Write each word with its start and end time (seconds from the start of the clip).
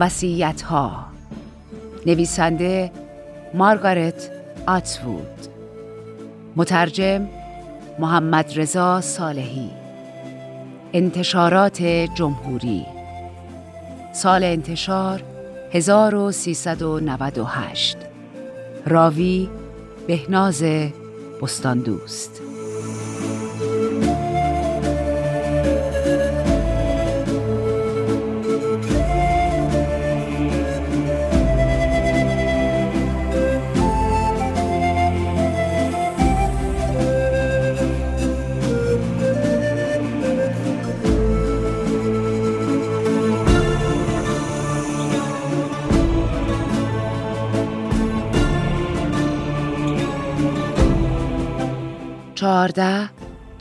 وسیعت 0.00 0.62
ها 0.62 1.06
نویسنده 2.06 2.92
مارگارت 3.54 4.30
آتوود 4.66 5.46
مترجم 6.56 7.28
محمد 7.98 8.58
رضا 8.58 9.00
صالحی. 9.00 9.70
انتشارات 10.92 11.82
جمهوری. 12.14 12.86
سال 14.12 14.44
انتشار 14.44 15.22
1398 15.72 17.96
راوی 18.86 19.48
بهناز 20.06 20.64
بستاندوست. 21.42 22.39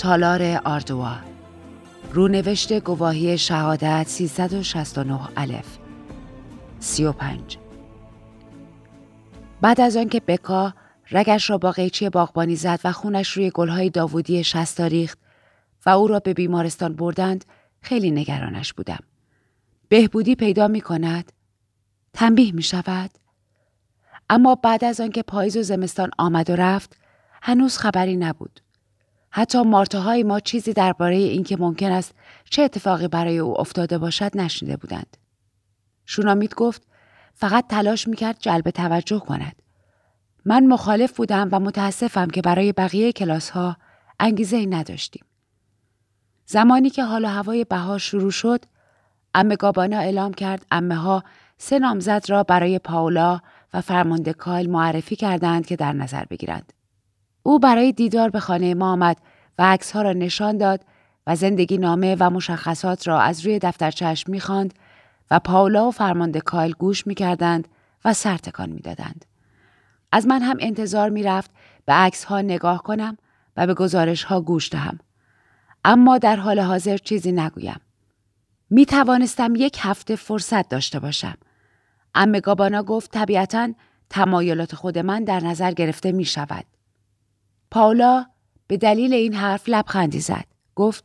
تالار 0.09 0.61
آردوا 0.65 1.15
رونوشت 2.13 2.79
گواهی 2.79 3.37
شهادت 3.37 4.08
369 4.08 5.20
الف 5.37 5.77
35 6.80 7.58
بعد 9.61 9.81
از 9.81 9.97
آنکه 9.97 10.20
بکا 10.20 10.73
رگش 11.11 11.49
را 11.49 11.58
با 11.58 11.71
قیچی 11.71 12.09
باغبانی 12.09 12.55
زد 12.55 12.80
و 12.83 12.92
خونش 12.92 13.30
روی 13.30 13.52
گلهای 13.53 13.89
داوودی 13.89 14.43
شست 14.43 14.81
ریخت 14.81 15.20
و 15.86 15.89
او 15.89 16.08
را 16.08 16.20
به 16.20 16.33
بیمارستان 16.33 16.95
بردند 16.95 17.45
خیلی 17.81 18.11
نگرانش 18.11 18.73
بودم. 18.73 19.03
بهبودی 19.89 20.36
پیدا 20.36 20.67
می 20.67 20.81
کند؟ 20.81 21.31
تنبیه 22.14 22.52
می 22.52 22.64
شود؟ 22.64 23.11
اما 24.30 24.55
بعد 24.55 24.83
از 24.83 25.02
آنکه 25.02 25.23
پاییز 25.23 25.58
و 25.58 25.61
زمستان 25.61 26.09
آمد 26.17 26.49
و 26.49 26.55
رفت 26.55 26.97
هنوز 27.41 27.77
خبری 27.77 28.15
نبود. 28.17 28.61
حتی 29.31 29.61
مارتاهای 29.61 30.23
ما 30.23 30.39
چیزی 30.39 30.73
درباره 30.73 31.15
اینکه 31.15 31.57
ممکن 31.57 31.91
است 31.91 32.15
چه 32.49 32.61
اتفاقی 32.61 33.07
برای 33.07 33.37
او 33.37 33.61
افتاده 33.61 33.97
باشد 33.97 34.31
نشنیده 34.35 34.77
بودند. 34.77 35.17
شونامید 36.05 36.55
گفت 36.55 36.87
فقط 37.33 37.67
تلاش 37.67 38.07
می‌کرد 38.07 38.39
جلب 38.39 38.69
توجه 38.69 39.19
کند. 39.19 39.55
من 40.45 40.65
مخالف 40.65 41.17
بودم 41.17 41.49
و 41.51 41.59
متاسفم 41.59 42.27
که 42.27 42.41
برای 42.41 42.73
بقیه 42.73 43.11
کلاس 43.11 43.49
ها 43.49 43.77
انگیزه 44.19 44.57
ای 44.57 44.65
نداشتیم. 44.65 45.25
زمانی 46.45 46.89
که 46.89 47.03
حال 47.03 47.25
و 47.25 47.27
هوای 47.27 47.63
بهار 47.63 47.99
شروع 47.99 48.31
شد، 48.31 48.65
امه 49.33 49.55
گابانا 49.55 49.97
اعلام 49.97 50.33
کرد 50.33 50.65
امه 50.71 50.95
ها 50.95 51.23
سه 51.57 51.79
نامزد 51.79 52.25
را 52.27 52.43
برای 52.43 52.79
پاولا 52.79 53.39
و 53.73 53.81
فرمانده 53.81 54.33
کایل 54.33 54.69
معرفی 54.69 55.15
کردند 55.15 55.65
که 55.65 55.75
در 55.75 55.93
نظر 55.93 56.25
بگیرند. 56.25 56.73
او 57.44 57.60
برای 57.60 57.92
دیدار 57.92 58.30
به 58.30 58.39
خانه 58.39 58.73
ما 58.73 58.92
آمد 58.92 59.17
و 59.60 59.72
عکس 59.72 59.92
ها 59.92 60.02
را 60.02 60.14
نشان 60.14 60.58
داد 60.58 60.86
و 61.27 61.36
زندگی 61.36 61.77
نامه 61.77 62.16
و 62.20 62.30
مشخصات 62.30 63.08
را 63.08 63.22
از 63.22 63.45
روی 63.45 63.60
دفترچش 63.60 64.27
می‌خواند 64.27 64.73
و 65.32 65.39
پاولا 65.39 65.88
و 65.88 65.92
فرمانده 65.92 66.42
کایل 66.42 66.73
گوش 66.80 67.08
می‌کردند 67.08 67.67
و 68.05 68.14
سرتکان 68.14 68.70
می‌دادند. 68.70 69.26
از 70.11 70.27
من 70.27 70.42
هم 70.42 70.58
انتظار 70.60 71.10
می‌رفت 71.10 71.52
به 71.86 71.94
عکس 71.94 72.23
ها 72.23 72.42
نگاه 72.42 72.83
کنم 72.83 73.17
و 73.58 73.67
به 73.67 73.73
گزارش 73.73 74.23
ها 74.23 74.42
گوش 74.42 74.70
دهم. 74.70 75.00
اما 75.86 76.17
در 76.17 76.36
حال 76.36 76.60
حاضر 76.60 76.98
چیزی 76.98 77.32
نگویم. 77.32 77.82
می 78.70 78.86
توانستم 78.86 79.54
یک 79.56 79.77
هفته 79.82 80.16
فرصت 80.16 80.70
داشته 80.70 81.00
باشم. 81.00 81.38
ام 82.16 82.39
گابانا 82.39 82.83
گفت 82.83 83.11
طبیعتا 83.11 83.70
تمایلات 84.10 84.76
خود 84.76 84.98
من 84.98 85.23
در 85.23 85.39
نظر 85.39 85.71
گرفته 85.71 86.11
می 86.11 86.26
شود. 86.26 86.66
پاولا 87.71 88.25
به 88.67 88.77
دلیل 88.77 89.13
این 89.13 89.33
حرف 89.33 89.63
لبخندی 89.67 90.19
زد. 90.19 90.45
گفت 90.75 91.03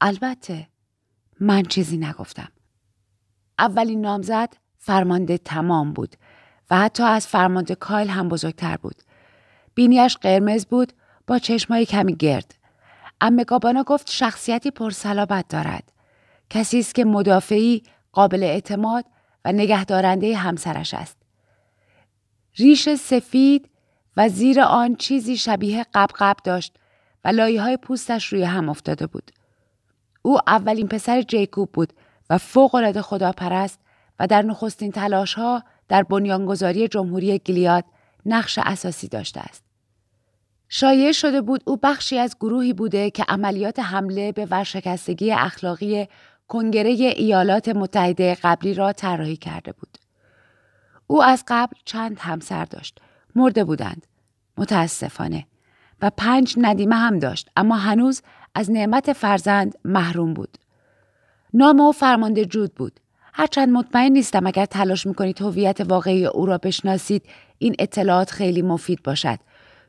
البته 0.00 0.68
من 1.40 1.62
چیزی 1.62 1.96
نگفتم. 1.96 2.48
اولین 3.58 4.00
نامزد 4.00 4.56
فرمانده 4.78 5.38
تمام 5.38 5.92
بود 5.92 6.16
و 6.70 6.78
حتی 6.78 7.02
از 7.02 7.26
فرمانده 7.26 7.74
کایل 7.74 8.08
هم 8.08 8.28
بزرگتر 8.28 8.76
بود. 8.76 9.02
بینیش 9.74 10.16
قرمز 10.16 10.66
بود 10.66 10.92
با 11.26 11.38
چشمای 11.38 11.86
کمی 11.86 12.16
گرد. 12.16 12.54
ام 13.20 13.42
گابانا 13.42 13.82
گفت 13.82 14.10
شخصیتی 14.10 14.70
پرسلابت 14.70 15.48
دارد. 15.48 15.92
کسی 16.50 16.78
است 16.78 16.94
که 16.94 17.04
مدافعی 17.04 17.82
قابل 18.12 18.42
اعتماد 18.42 19.04
و 19.44 19.52
نگهدارنده 19.52 20.36
همسرش 20.36 20.94
است. 20.94 21.16
ریش 22.56 22.94
سفید 22.94 23.68
و 24.16 24.28
زیر 24.28 24.60
آن 24.60 24.96
چیزی 24.96 25.36
شبیه 25.36 25.86
قبقب 25.94 26.36
داشت 26.44 26.76
و 27.24 27.28
لایه 27.28 27.62
های 27.62 27.76
پوستش 27.76 28.26
روی 28.26 28.42
هم 28.42 28.68
افتاده 28.68 29.06
بود. 29.06 29.30
او 30.22 30.38
اولین 30.46 30.88
پسر 30.88 31.22
جیکوب 31.22 31.72
بود 31.72 31.92
و 32.30 32.38
فوقالعاده 32.38 33.02
خداپرست 33.02 33.80
و 34.20 34.26
در 34.26 34.42
نخستین 34.42 34.92
تلاش 34.92 35.34
ها 35.34 35.62
در 35.88 36.02
بنیانگذاری 36.02 36.88
جمهوری 36.88 37.38
گلیاد 37.38 37.84
نقش 38.26 38.58
اساسی 38.62 39.08
داشته 39.08 39.40
است. 39.40 39.64
شایع 40.68 41.12
شده 41.12 41.40
بود 41.40 41.62
او 41.66 41.76
بخشی 41.76 42.18
از 42.18 42.36
گروهی 42.40 42.72
بوده 42.72 43.10
که 43.10 43.24
عملیات 43.28 43.78
حمله 43.78 44.32
به 44.32 44.46
ورشکستگی 44.46 45.32
اخلاقی 45.32 46.08
کنگره 46.48 46.90
ایالات 46.90 47.68
متحده 47.68 48.36
قبلی 48.42 48.74
را 48.74 48.92
طراحی 48.92 49.36
کرده 49.36 49.72
بود. 49.72 49.98
او 51.06 51.22
از 51.22 51.44
قبل 51.48 51.76
چند 51.84 52.18
همسر 52.20 52.64
داشت 52.64 53.00
مرده 53.34 53.64
بودند. 53.64 54.06
متاسفانه. 54.58 55.46
و 56.02 56.10
پنج 56.16 56.54
ندیمه 56.58 56.96
هم 56.96 57.18
داشت 57.18 57.50
اما 57.56 57.76
هنوز 57.76 58.22
از 58.54 58.70
نعمت 58.70 59.12
فرزند 59.12 59.74
محروم 59.84 60.34
بود. 60.34 60.58
نام 61.54 61.80
او 61.80 61.92
فرمانده 61.92 62.44
جود 62.44 62.74
بود. 62.74 63.00
هرچند 63.34 63.68
مطمئن 63.68 64.12
نیستم 64.12 64.46
اگر 64.46 64.64
تلاش 64.64 65.06
می‌کنید 65.06 65.42
هویت 65.42 65.80
واقعی 65.80 66.26
او 66.26 66.46
را 66.46 66.58
بشناسید 66.58 67.22
این 67.58 67.74
اطلاعات 67.78 68.30
خیلی 68.30 68.62
مفید 68.62 69.02
باشد 69.02 69.38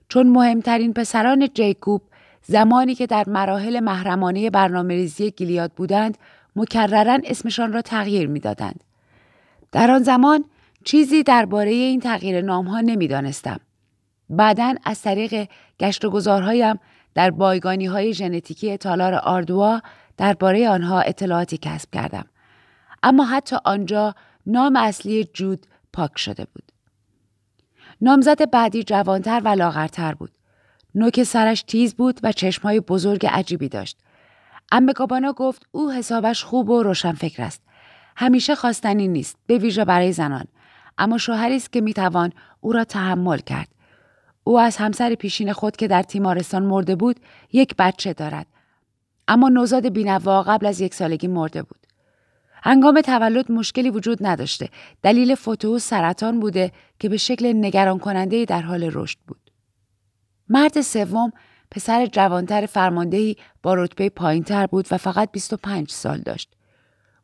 چون 0.09 0.29
مهمترین 0.29 0.93
پسران 0.93 1.47
جیکوب 1.53 2.01
زمانی 2.43 2.95
که 2.95 3.07
در 3.07 3.29
مراحل 3.29 3.79
محرمانه 3.79 4.49
برنامه 4.49 4.93
ریزی 4.93 5.31
گیلیاد 5.31 5.71
بودند 5.71 6.17
مکررن 6.55 7.21
اسمشان 7.23 7.73
را 7.73 7.81
تغییر 7.81 8.27
می‌دادند. 8.27 8.83
در 9.71 9.91
آن 9.91 10.03
زمان 10.03 10.45
چیزی 10.83 11.23
درباره 11.23 11.71
این 11.71 11.99
تغییر 11.99 12.41
نام 12.41 12.65
ها 12.65 12.81
نمی 12.81 13.07
دانستم. 13.07 13.59
بعدا 14.29 14.75
از 14.83 15.01
طریق 15.01 15.49
گشت 15.79 16.05
و 16.05 16.09
گذارهایم 16.09 16.79
در 17.13 17.31
بایگانی 17.31 17.85
های 17.85 18.13
ژنتیکی 18.13 18.77
تالار 18.77 19.13
آردوا 19.13 19.81
درباره 20.17 20.69
آنها 20.69 21.01
اطلاعاتی 21.01 21.57
کسب 21.57 21.89
کردم. 21.91 22.25
اما 23.03 23.25
حتی 23.25 23.55
آنجا 23.65 24.15
نام 24.45 24.75
اصلی 24.75 25.23
جود 25.33 25.65
پاک 25.93 26.17
شده 26.19 26.45
بود. 26.45 26.71
نامزد 28.01 28.51
بعدی 28.51 28.83
جوانتر 28.83 29.41
و 29.45 29.47
لاغرتر 29.47 30.13
بود. 30.13 30.31
نوک 30.95 31.23
سرش 31.23 31.63
تیز 31.63 31.95
بود 31.95 32.19
و 32.23 32.31
چشمهای 32.31 32.79
بزرگ 32.79 33.25
عجیبی 33.25 33.69
داشت. 33.69 33.97
امه 34.71 34.93
گابانا 34.93 35.33
گفت 35.33 35.65
او 35.71 35.91
حسابش 35.91 36.43
خوب 36.43 36.69
و 36.69 36.83
روشن 36.83 37.13
فکر 37.13 37.43
است. 37.43 37.61
همیشه 38.15 38.55
خواستنی 38.55 39.07
نیست 39.07 39.37
به 39.47 39.57
ویژه 39.57 39.85
برای 39.85 40.11
زنان 40.11 40.45
اما 40.97 41.17
شوهری 41.17 41.55
است 41.55 41.71
که 41.71 41.81
می‌توان 41.81 42.33
او 42.61 42.71
را 42.71 42.83
تحمل 42.83 43.37
کرد. 43.37 43.67
او 44.43 44.59
از 44.59 44.77
همسر 44.77 45.15
پیشین 45.15 45.53
خود 45.53 45.75
که 45.75 45.87
در 45.87 46.03
تیمارستان 46.03 46.63
مرده 46.63 46.95
بود 46.95 47.19
یک 47.51 47.75
بچه 47.75 48.13
دارد. 48.13 48.47
اما 49.27 49.49
نوزاد 49.49 49.87
بینوا 49.89 50.43
قبل 50.43 50.65
از 50.65 50.81
یک 50.81 50.93
سالگی 50.93 51.27
مرده 51.27 51.63
بود. 51.63 51.87
هنگام 52.53 53.01
تولد 53.01 53.51
مشکلی 53.51 53.89
وجود 53.89 54.25
نداشته. 54.25 54.69
دلیل 55.01 55.35
فتوح 55.35 55.79
سرطان 55.79 56.39
بوده 56.39 56.71
که 56.99 57.09
به 57.09 57.17
شکل 57.17 57.53
نگران 57.53 57.99
کننده 57.99 58.45
در 58.45 58.61
حال 58.61 58.89
رشد 58.93 59.17
بود. 59.27 59.51
مرد 60.49 60.81
سوم 60.81 61.31
پسر 61.71 62.05
جوانتر 62.05 62.65
فرماندهی 62.65 63.37
با 63.63 63.73
رتبه 63.73 64.09
پایینتر 64.09 64.67
بود 64.67 64.87
و 64.91 64.97
فقط 64.97 65.31
25 65.31 65.91
سال 65.91 66.17
داشت. 66.17 66.53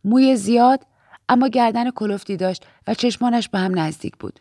موی 0.04 0.36
زیاد 0.36 0.86
اما 1.29 1.47
گردن 1.47 1.91
کلفتی 1.91 2.37
داشت 2.37 2.65
و 2.87 2.93
چشمانش 2.93 3.49
به 3.49 3.59
هم 3.59 3.79
نزدیک 3.79 4.17
بود. 4.17 4.39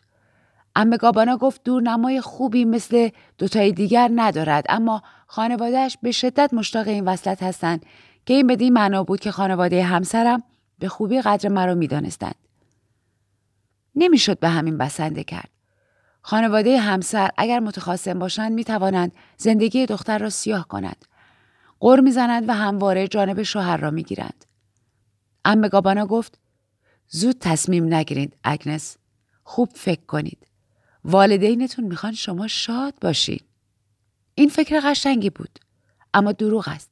امه 0.76 0.96
گابانا 0.96 1.36
گفت 1.36 1.60
دورنمای 1.64 2.20
خوبی 2.20 2.64
مثل 2.64 3.08
دوتای 3.38 3.72
دیگر 3.72 4.10
ندارد 4.14 4.64
اما 4.68 5.02
خانوادهش 5.26 5.98
به 6.02 6.10
شدت 6.12 6.54
مشتاق 6.54 6.88
این 6.88 7.04
وصلت 7.04 7.42
هستند 7.42 7.86
که 8.26 8.34
این 8.34 8.46
بدین 8.46 8.72
معنا 8.72 9.04
بود 9.04 9.20
که 9.20 9.30
خانواده 9.30 9.84
همسرم 9.84 10.42
به 10.78 10.88
خوبی 10.88 11.20
قدر 11.20 11.48
مرا 11.48 11.74
می‌دانستند. 11.74 12.34
نمی‌شد 13.94 14.38
به 14.38 14.48
همین 14.48 14.78
بسنده 14.78 15.24
کرد. 15.24 15.50
خانواده 16.22 16.80
همسر 16.80 17.30
اگر 17.36 17.60
متخاصم 17.60 18.18
باشند 18.18 18.52
می 18.52 18.64
توانند 18.64 19.12
زندگی 19.36 19.86
دختر 19.86 20.18
را 20.18 20.30
سیاه 20.30 20.68
کنند. 20.68 21.04
قر 21.80 22.00
می‌زنند 22.00 22.48
و 22.48 22.52
همواره 22.52 23.08
جانب 23.08 23.42
شوهر 23.42 23.76
را 23.76 23.90
می‌گیرند. 23.90 24.44
ام 25.44 25.68
گابانا 25.68 26.06
گفت 26.06 26.38
زود 27.08 27.36
تصمیم 27.40 27.94
نگیرید 27.94 28.36
اگنس. 28.44 28.96
خوب 29.44 29.68
فکر 29.74 30.06
کنید. 30.06 30.38
والدینتون 31.04 31.84
می‌خوان 31.84 32.12
شما 32.12 32.48
شاد 32.48 32.94
باشید 33.00 33.44
این 34.34 34.48
فکر 34.48 34.80
قشنگی 34.80 35.30
بود 35.30 35.58
اما 36.14 36.32
دروغ 36.32 36.68
است. 36.68 36.90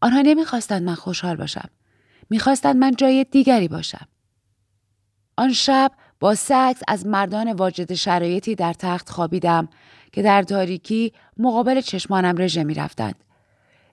آنها 0.00 0.20
نمی‌خواستند 0.20 0.82
من 0.82 0.94
خوشحال 0.94 1.36
باشم. 1.36 1.68
می‌خواستند 2.30 2.76
من 2.76 2.94
جای 2.94 3.24
دیگری 3.24 3.68
باشم. 3.68 4.08
آن 5.36 5.52
شب 5.52 5.92
با 6.20 6.34
سه 6.34 6.74
از 6.88 7.06
مردان 7.06 7.52
واجد 7.52 7.94
شرایطی 7.94 8.54
در 8.54 8.72
تخت 8.72 9.10
خوابیدم 9.10 9.68
که 10.12 10.22
در 10.22 10.42
تاریکی 10.42 11.12
مقابل 11.36 11.80
چشمانم 11.80 12.36
رژه 12.36 12.64
می‌رفتند. 12.64 13.24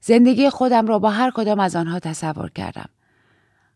زندگی 0.02 0.50
خودم 0.50 0.88
را 0.88 1.00
با 1.00 1.10
هر 1.10 1.32
کدام 1.32 1.60
از 1.60 1.76
آنها 1.76 2.00
تصور 2.00 2.50
کردم. 2.50 2.90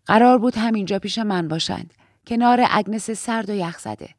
قرار 0.06 0.38
بود 0.38 0.57
همینجا 0.57 1.00
پیش 1.00 1.18
من 1.18 1.48
باشند. 1.48 1.94
کنار 2.28 2.66
اگنس 2.69 3.12
سرد 3.12 3.50
و 3.50 3.54
یخ 3.54 3.80
زده. 3.80 4.10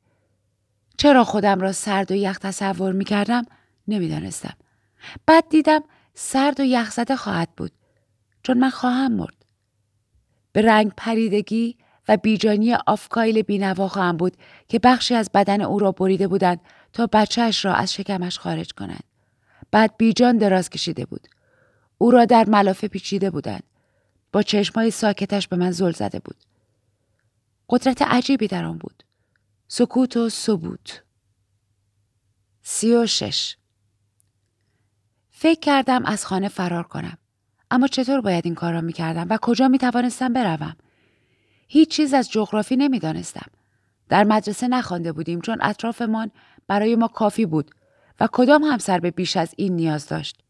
چرا 0.96 1.24
خودم 1.24 1.60
را 1.60 1.72
سرد 1.72 2.12
و 2.12 2.14
یخ 2.14 2.38
تصور 2.38 2.92
می 2.92 3.04
کردم 3.04 3.44
نمی‌دانستم. 3.88 4.54
بعد 5.26 5.48
دیدم 5.48 5.80
سرد 6.14 6.60
و 6.60 6.64
یخ 6.64 6.90
زده 6.90 7.16
خواهد 7.16 7.48
بود. 7.56 7.72
چون 8.42 8.58
من 8.58 8.70
خواهم 8.70 9.12
مرد. 9.12 9.44
به 10.52 10.62
رنگ 10.62 10.92
پریدگی 10.96 11.76
و 12.08 12.16
بیجانی 12.16 12.74
آفکایل 12.74 13.42
بینوا 13.42 13.88
خواهم 13.88 14.16
بود 14.16 14.36
که 14.68 14.78
بخشی 14.78 15.14
از 15.14 15.30
بدن 15.34 15.60
او 15.60 15.78
را 15.78 15.92
بریده 15.92 16.28
بودند 16.28 16.60
تا 16.92 17.06
بچهش 17.06 17.64
را 17.64 17.74
از 17.74 17.94
شکمش 17.94 18.38
خارج 18.38 18.72
کنند. 18.72 19.04
بعد 19.70 19.96
بیجان 19.96 20.38
دراز 20.38 20.70
کشیده 20.70 21.04
بود. 21.04 21.28
او 21.98 22.10
را 22.10 22.24
در 22.24 22.48
ملافه 22.48 22.88
پیچیده 22.88 23.30
بودند. 23.30 23.62
با 24.32 24.42
چشمای 24.42 24.90
ساکتش 24.90 25.48
به 25.48 25.56
من 25.56 25.70
زل 25.70 25.92
زده 25.92 26.18
بود. 26.18 26.36
قدرت 27.68 28.02
عجیبی 28.02 28.46
در 28.46 28.64
آن 28.64 28.78
بود. 28.78 29.04
سکوت 29.68 30.16
و 30.16 30.28
ثبوت. 30.28 31.02
سی 32.62 32.94
و 32.94 33.06
شش. 33.06 33.56
فکر 35.30 35.60
کردم 35.60 36.04
از 36.04 36.26
خانه 36.26 36.48
فرار 36.48 36.82
کنم. 36.82 37.18
اما 37.70 37.86
چطور 37.86 38.20
باید 38.20 38.46
این 38.46 38.54
کار 38.54 38.72
را 38.72 38.80
می 38.80 38.92
کردم 38.92 39.26
و 39.30 39.38
کجا 39.42 39.68
می 39.68 39.78
توانستم 39.78 40.32
بروم؟ 40.32 40.76
هیچ 41.68 41.90
چیز 41.90 42.14
از 42.14 42.30
جغرافی 42.30 42.76
نمی 42.76 42.98
دانستم. 42.98 43.50
در 44.08 44.24
مدرسه 44.24 44.68
نخوانده 44.68 45.12
بودیم 45.12 45.40
چون 45.40 45.58
اطرافمان 45.60 46.30
برای 46.66 46.96
ما 46.96 47.08
کافی 47.08 47.46
بود 47.46 47.70
و 48.20 48.28
کدام 48.32 48.64
همسر 48.64 49.00
به 49.00 49.10
بیش 49.10 49.36
از 49.36 49.54
این 49.56 49.76
نیاز 49.76 50.06
داشت. 50.06 50.42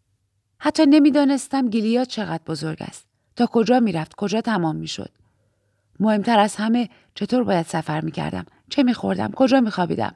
حتی 0.58 0.86
نمی‌دانستم 0.86 1.68
گیلیاد 1.68 2.06
چقدر 2.06 2.42
بزرگ 2.46 2.78
است. 2.80 3.09
تا 3.40 3.46
کجا 3.46 3.80
می‌رفت؟ 3.80 4.14
کجا 4.16 4.40
تمام 4.40 4.76
می‌شد؟ 4.76 5.10
مهمتر 6.00 6.38
از 6.38 6.56
همه 6.56 6.88
چطور 7.14 7.44
باید 7.44 7.66
سفر 7.66 8.00
می‌کردم؟ 8.00 8.46
چه 8.70 8.82
میخوردم؟ 8.82 9.30
کجا 9.30 9.60
میخوابیدم؟ 9.60 10.14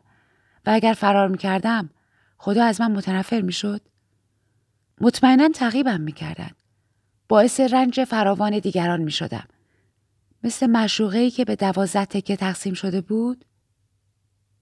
و 0.66 0.70
اگر 0.70 0.92
فرار 0.92 1.28
می‌کردم 1.28 1.90
خدا 2.38 2.64
از 2.64 2.80
من 2.80 2.92
متنفر 2.92 3.40
می‌شد؟ 3.40 3.80
مطمئنا 5.00 5.48
تعقیبم 5.48 6.00
می‌کردند 6.00 6.56
باعث 7.28 7.60
رنج 7.60 8.04
فراوان 8.04 8.58
دیگران 8.58 9.00
می‌شدم. 9.02 9.46
مثل 10.42 10.66
مشوقه 10.66 11.18
ای 11.18 11.30
که 11.30 11.44
به 11.44 11.56
دوازده 11.56 12.04
تکه 12.04 12.36
تقسیم 12.36 12.74
شده 12.74 13.00
بود 13.00 13.44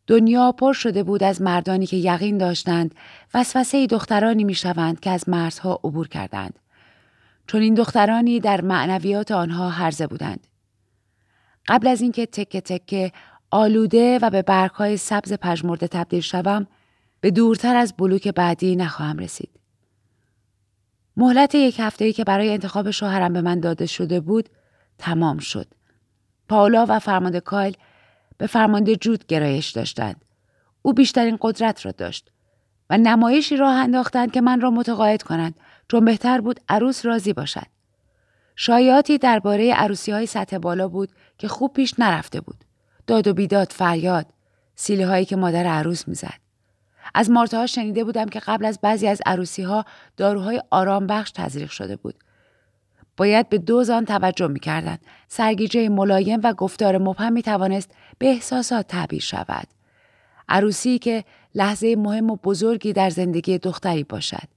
دنیا 0.06 0.52
پر 0.52 0.72
شده 0.72 1.02
بود 1.02 1.22
از 1.22 1.42
مردانی 1.42 1.86
که 1.86 1.96
یقین 1.96 2.38
داشتند 2.38 2.94
وسوسه 3.34 3.86
دخترانی 3.86 4.44
می‌شوند 4.44 5.00
که 5.00 5.10
از 5.10 5.28
مرزها 5.28 5.80
عبور 5.84 6.08
کردند. 6.08 6.58
چون 7.52 7.62
این 7.62 7.74
دخترانی 7.74 8.40
در 8.40 8.60
معنویات 8.60 9.30
آنها 9.30 9.68
هرزه 9.68 10.06
بودند. 10.06 10.46
قبل 11.68 11.86
از 11.86 12.00
اینکه 12.00 12.26
تکه 12.26 12.60
تکه 12.60 13.12
آلوده 13.50 14.18
و 14.22 14.30
به 14.30 14.42
برگهای 14.42 14.96
سبز 14.96 15.32
پژمرده 15.32 15.88
تبدیل 15.88 16.20
شوم 16.20 16.66
به 17.20 17.30
دورتر 17.30 17.76
از 17.76 17.94
بلوک 17.98 18.28
بعدی 18.28 18.76
نخواهم 18.76 19.18
رسید. 19.18 19.50
مهلت 21.16 21.54
یک 21.54 21.80
هفته 21.80 22.12
که 22.12 22.24
برای 22.24 22.52
انتخاب 22.52 22.90
شوهرم 22.90 23.32
به 23.32 23.40
من 23.40 23.60
داده 23.60 23.86
شده 23.86 24.20
بود 24.20 24.48
تمام 24.98 25.38
شد. 25.38 25.66
پاولا 26.48 26.86
و 26.88 26.98
فرمانده 26.98 27.40
کایل 27.40 27.76
به 28.38 28.46
فرمانده 28.46 28.96
جود 28.96 29.26
گرایش 29.26 29.70
داشتند. 29.70 30.24
او 30.82 30.92
بیشترین 30.92 31.38
قدرت 31.40 31.86
را 31.86 31.92
داشت 31.92 32.30
و 32.90 32.98
نمایشی 32.98 33.56
راه 33.56 33.74
انداختند 33.74 34.32
که 34.32 34.40
من 34.40 34.60
را 34.60 34.70
متقاعد 34.70 35.22
کنند 35.22 35.54
چون 35.88 36.04
بهتر 36.04 36.40
بود 36.40 36.60
عروس 36.68 37.06
راضی 37.06 37.32
باشد. 37.32 37.66
شایعاتی 38.56 39.18
درباره 39.18 39.74
عروسی 39.74 40.12
های 40.12 40.26
سطح 40.26 40.58
بالا 40.58 40.88
بود 40.88 41.08
که 41.38 41.48
خوب 41.48 41.72
پیش 41.72 41.94
نرفته 41.98 42.40
بود. 42.40 42.64
داد 43.06 43.28
و 43.28 43.34
بیداد 43.34 43.72
فریاد 43.72 44.26
سیلی 44.74 45.02
هایی 45.02 45.24
که 45.24 45.36
مادر 45.36 45.66
عروس 45.66 46.08
می‌زد. 46.08 46.40
از 47.14 47.30
مارتاها 47.30 47.66
شنیده 47.66 48.04
بودم 48.04 48.26
که 48.26 48.40
قبل 48.40 48.64
از 48.64 48.78
بعضی 48.82 49.06
از 49.06 49.22
عروسی 49.26 49.62
ها 49.62 49.84
داروهای 50.16 50.62
آرام 50.70 51.06
بخش 51.06 51.30
تزریق 51.30 51.70
شده 51.70 51.96
بود. 51.96 52.14
باید 53.16 53.48
به 53.48 53.58
دوز 53.58 53.90
آن 53.90 54.04
توجه 54.04 54.46
می‌کردند. 54.46 55.00
سرگیجه 55.28 55.88
ملایم 55.88 56.40
و 56.44 56.52
گفتار 56.52 56.98
مبهم 56.98 57.32
می 57.32 57.42
توانست 57.42 57.90
به 58.18 58.26
احساسات 58.26 58.86
تعبیر 58.86 59.22
شود. 59.22 59.66
عروسی 60.48 60.98
که 60.98 61.24
لحظه 61.54 61.96
مهم 61.96 62.30
و 62.30 62.36
بزرگی 62.36 62.92
در 62.92 63.10
زندگی 63.10 63.58
دختری 63.58 64.04
باشد. 64.04 64.48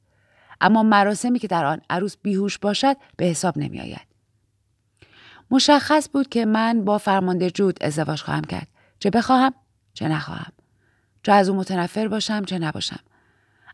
اما 0.62 0.83
مراسمی 0.83 1.39
که 1.39 1.47
در 1.47 1.65
آن 1.65 1.81
عروس 1.89 2.17
بیهوش 2.21 2.57
باشد 2.57 2.97
به 3.17 3.25
حساب 3.25 3.57
نمی 3.57 3.81
آید. 3.81 4.07
مشخص 5.51 6.09
بود 6.13 6.29
که 6.29 6.45
من 6.45 6.85
با 6.85 6.97
فرمانده 6.97 7.51
جود 7.51 7.83
ازدواج 7.83 8.21
خواهم 8.21 8.43
کرد. 8.43 8.67
چه 9.00 9.09
بخواهم 9.09 9.53
چه 9.93 10.07
نخواهم. 10.07 10.51
چه 11.24 11.31
از 11.31 11.50
او 11.50 11.55
متنفر 11.55 12.07
باشم 12.07 12.43
چه 12.43 12.59
نباشم. 12.59 13.00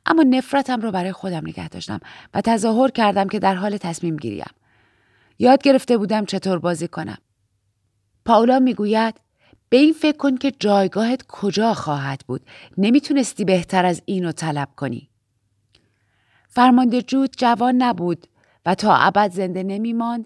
اما 0.06 0.24
نفرتم 0.24 0.82
را 0.82 0.92
برای 0.92 1.12
خودم 1.12 1.48
نگه 1.48 1.70
داشتم 1.70 2.00
و 2.34 2.42
تظاهر 2.42 2.92
کردم 2.92 3.28
که 3.28 3.40
در 3.40 3.56
حال 3.56 3.78
تصمیم 3.78 4.18
گیریم. 4.18 4.46
یاد 5.40 5.64
گرفته 5.64 5.98
بودم 5.98 6.26
چطور 6.26 6.60
بازی 6.60 6.88
کنم. 6.88 7.18
پاولا 8.26 8.60
می‌گوید 8.60 9.16
به 9.70 9.78
این 9.78 9.94
فکر 9.94 10.18
کن 10.18 10.38
که 10.38 10.52
جایگاهت 10.52 11.28
کجا 11.28 11.74
خواهد 11.74 12.24
بود. 12.28 12.42
نمی‌تونستی 12.78 13.46
بهتر 13.46 13.86
از 13.86 14.02
اینو 14.06 14.32
طلب 14.32 14.70
کنی. 14.76 15.11
فرمانده 16.54 17.02
جود 17.02 17.34
جوان 17.38 17.76
نبود 17.76 18.28
و 18.66 18.76
تا 18.76 18.96
ابد 18.96 19.32
زنده 19.32 19.64
نمی 19.64 19.94
ماند 19.94 20.26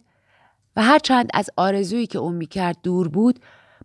و 0.75 0.83
هرچند 0.83 1.29
از 1.33 1.49
آرزویی 1.57 2.07
که 2.07 2.19
اون 2.19 2.35
می‌کرد 2.35 2.77
دور 2.83 3.07
بود 3.07 3.39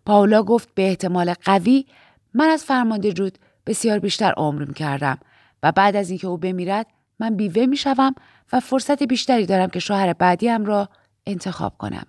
پاولا 0.05 0.43
گفت 0.43 0.69
به 0.75 0.87
احتمال 0.87 1.33
قوی 1.33 1.85
من 2.33 2.49
از 2.49 2.63
فرمانده 2.63 3.13
جود 3.13 3.37
بسیار 3.65 3.99
بیشتر 3.99 4.33
عمر 4.37 4.73
کردم 4.73 5.17
و 5.63 5.71
بعد 5.71 5.95
از 5.95 6.09
اینکه 6.09 6.27
او 6.27 6.37
بمیرد 6.37 6.87
من 7.19 7.35
بیوه 7.35 7.65
می‌شوم 7.65 8.15
و 8.53 8.59
فرصت 8.59 9.03
بیشتری 9.03 9.45
دارم 9.45 9.69
که 9.69 9.79
شوهر 9.79 10.13
بعدیم 10.13 10.65
را 10.65 10.89
انتخاب 11.25 11.77
کنم. 11.77 12.05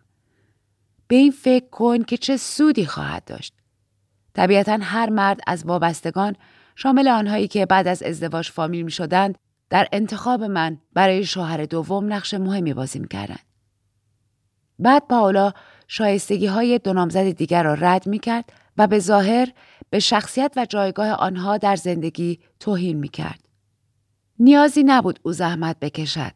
به 1.09 1.17
این 1.17 1.31
فکر 1.31 1.69
کن 1.71 2.03
که 2.03 2.17
چه 2.17 2.37
سودی 2.37 2.87
خواهد 2.87 3.25
داشت. 3.25 3.55
طبیعتا 4.35 4.79
هر 4.83 5.11
مرد 5.11 5.41
از 5.47 5.65
وابستگان 5.67 6.37
شامل 6.77 7.09
آنهایی 7.09 7.49
که 7.49 7.67
بعد 7.67 7.89
از 7.89 8.03
ازدواج 8.03 8.51
فامیل 8.51 8.83
می 8.83 8.91
شدند 8.91 9.39
در 9.73 9.89
انتخاب 9.93 10.45
من 10.45 10.79
برای 10.93 11.25
شوهر 11.25 11.65
دوم 11.65 12.13
نقش 12.13 12.35
مهمی 12.35 12.75
بازی 12.75 12.99
می 12.99 13.09
کردند. 13.09 13.47
بعد 14.79 15.03
پاولا 15.09 15.53
شایستگی 15.89 16.47
های 16.47 16.79
دو 16.79 16.93
نامزد 16.93 17.31
دیگر 17.31 17.63
را 17.63 17.75
رد 17.75 18.07
می 18.07 18.19
کرد 18.19 18.53
و 18.77 18.87
به 18.87 18.99
ظاهر 18.99 19.49
به 19.91 19.99
شخصیت 19.99 20.53
و 20.57 20.67
جایگاه 20.67 21.11
آنها 21.11 21.57
در 21.57 21.77
زندگی 21.77 22.41
توهین 22.61 22.99
می 22.99 23.09
کرد. 23.09 23.41
نیازی 24.39 24.83
نبود 24.83 25.21
او 25.23 25.33
زحمت 25.33 25.81
بکشد. 25.81 26.33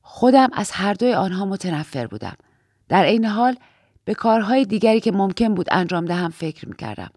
خودم 0.00 0.48
از 0.52 0.70
هر 0.70 0.94
دوی 0.94 1.12
آنها 1.14 1.44
متنفر 1.44 2.06
بودم. 2.06 2.36
در 2.88 3.04
این 3.04 3.24
حال 3.24 3.56
به 4.04 4.14
کارهای 4.14 4.64
دیگری 4.64 5.00
که 5.00 5.12
ممکن 5.12 5.54
بود 5.54 5.66
انجام 5.70 6.04
دهم 6.04 6.30
فکر 6.30 6.68
می 6.68 6.76
کردم. 6.76 7.10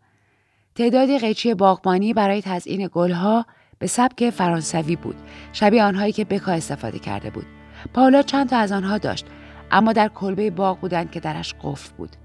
تعدادی 0.75 1.19
قیچی 1.19 1.53
باغبانی 1.53 2.13
برای 2.13 2.41
تزئین 2.41 2.89
گلها 2.93 3.45
به 3.79 3.88
سبک 3.88 4.29
فرانسوی 4.29 4.96
بود. 4.96 5.15
شبیه 5.53 5.84
آنهایی 5.84 6.12
که 6.12 6.25
بکا 6.25 6.51
استفاده 6.51 7.00
کرده 7.00 7.29
بود. 7.29 7.46
پاولا 7.94 8.22
چند 8.22 8.50
تا 8.50 8.58
از 8.58 8.72
آنها 8.72 8.98
داشت 8.98 9.25
اما 9.72 9.94
در 9.94 10.08
کلبه 10.08 10.50
باغ 10.50 10.79
بودند 10.79 11.12
که 11.12 11.20
درش 11.20 11.55
قفل 11.63 11.94
بود. 11.98 12.15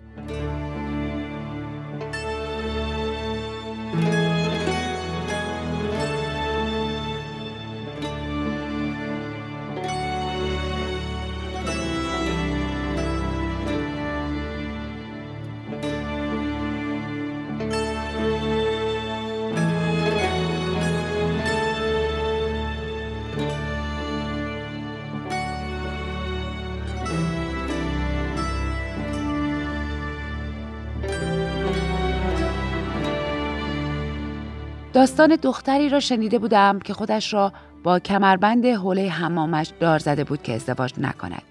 داستان 34.92 35.36
دختری 35.36 35.88
را 35.88 36.00
شنیده 36.00 36.38
بودم 36.38 36.78
که 36.78 36.94
خودش 36.94 37.34
را 37.34 37.52
با 37.82 37.98
کمربند 37.98 38.66
حوله 38.66 39.08
حمامش 39.08 39.72
دار 39.80 39.98
زده 39.98 40.24
بود 40.24 40.42
که 40.42 40.54
ازدواج 40.54 40.92
نکند. 40.98 41.42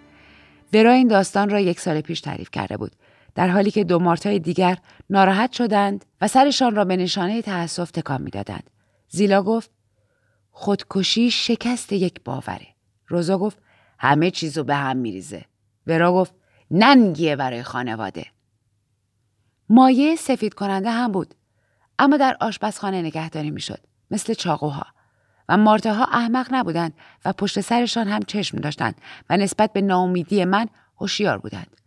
ورا 0.74 0.92
این 0.92 1.08
داستان 1.08 1.50
را 1.50 1.60
یک 1.60 1.80
سال 1.80 2.02
پیش 2.02 2.22
تعریف 2.22 2.52
کرده 2.52 2.78
بود. 2.78 2.92
در 3.36 3.48
حالی 3.48 3.72
که 3.72 3.84
دو 3.84 4.00
مارتای 4.00 4.40
دیگر 4.40 4.78
ناراحت 5.10 5.52
شدند 5.52 6.06
و 6.22 6.28
سرشان 6.28 6.76
را 6.76 6.86
به 6.86 6.98
نشانه 6.98 7.42
تأسف 7.42 7.92
تکان 7.92 8.22
می‌دادند. 8.22 8.70
زیلا 9.10 9.44
گفت 9.44 9.72
خودکشی 10.52 11.32
شکست 11.32 11.94
یک 11.94 12.24
باوره. 12.24 12.68
روزا 13.08 13.38
گفت 13.38 13.58
همه 14.00 14.32
چیزو 14.32 14.64
به 14.64 14.76
هم 14.76 14.98
میریزه. 14.98 15.46
ورا 15.88 16.14
گفت 16.14 16.34
ننگیه 16.72 17.36
برای 17.36 17.64
خانواده. 17.64 18.26
مایه 19.70 20.16
سفید 20.16 20.54
کننده 20.54 20.90
هم 20.90 21.12
بود. 21.12 21.36
اما 22.00 22.18
در 22.18 22.38
آشپزخانه 22.42 23.02
نگهداری 23.02 23.52
می‌شد 23.52 23.80
مثل 24.12 24.34
چاقوها. 24.34 24.86
و 25.50 25.58
مارته 25.58 25.94
ها 25.94 26.06
احمق 26.06 26.48
نبودند 26.52 26.94
و 27.26 27.34
پشت 27.34 27.62
سرشان 27.62 28.08
هم 28.08 28.22
چشم 28.22 28.58
داشتند 28.58 29.02
و 29.30 29.38
نسبت 29.38 29.74
به 29.74 29.82
ناامیدی 29.82 30.46
من 30.46 30.68
هوشیار 30.98 31.38
بودند. 31.38 31.78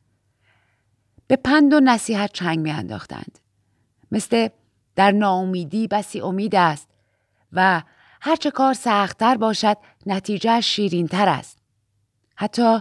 به 1.26 1.36
پند 1.36 1.72
و 1.72 1.80
نصیحت 1.80 2.32
چنگ 2.32 2.58
میانداختند. 2.58 3.38
مثل 4.12 4.48
در 4.96 5.10
ناامیدی 5.10 5.88
بسی 5.88 6.20
امید 6.20 6.54
است 6.54 6.88
و 7.52 7.82
هرچه 8.20 8.50
کار 8.50 8.74
سختتر 8.74 9.36
باشد 9.36 9.76
نتیجه 10.06 10.60
شیرینتر 10.60 11.28
است. 11.28 11.58
حتی 12.36 12.80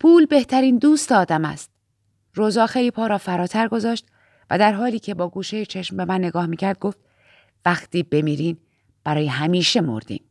پول 0.00 0.26
بهترین 0.26 0.78
دوست 0.78 1.12
آدم 1.12 1.44
است. 1.44 1.70
روزا 2.34 2.66
خیلی 2.66 2.90
پا 2.90 3.06
را 3.06 3.18
فراتر 3.18 3.68
گذاشت 3.68 4.06
و 4.50 4.58
در 4.58 4.72
حالی 4.72 4.98
که 4.98 5.14
با 5.14 5.28
گوشه 5.28 5.66
چشم 5.66 5.96
به 5.96 6.04
من 6.04 6.18
نگاه 6.18 6.46
می‌کرد 6.46 6.78
گفت 6.78 6.98
وقتی 7.64 8.02
بمیرین 8.02 8.58
برای 9.04 9.26
همیشه 9.26 9.80
مردیم. 9.80 10.24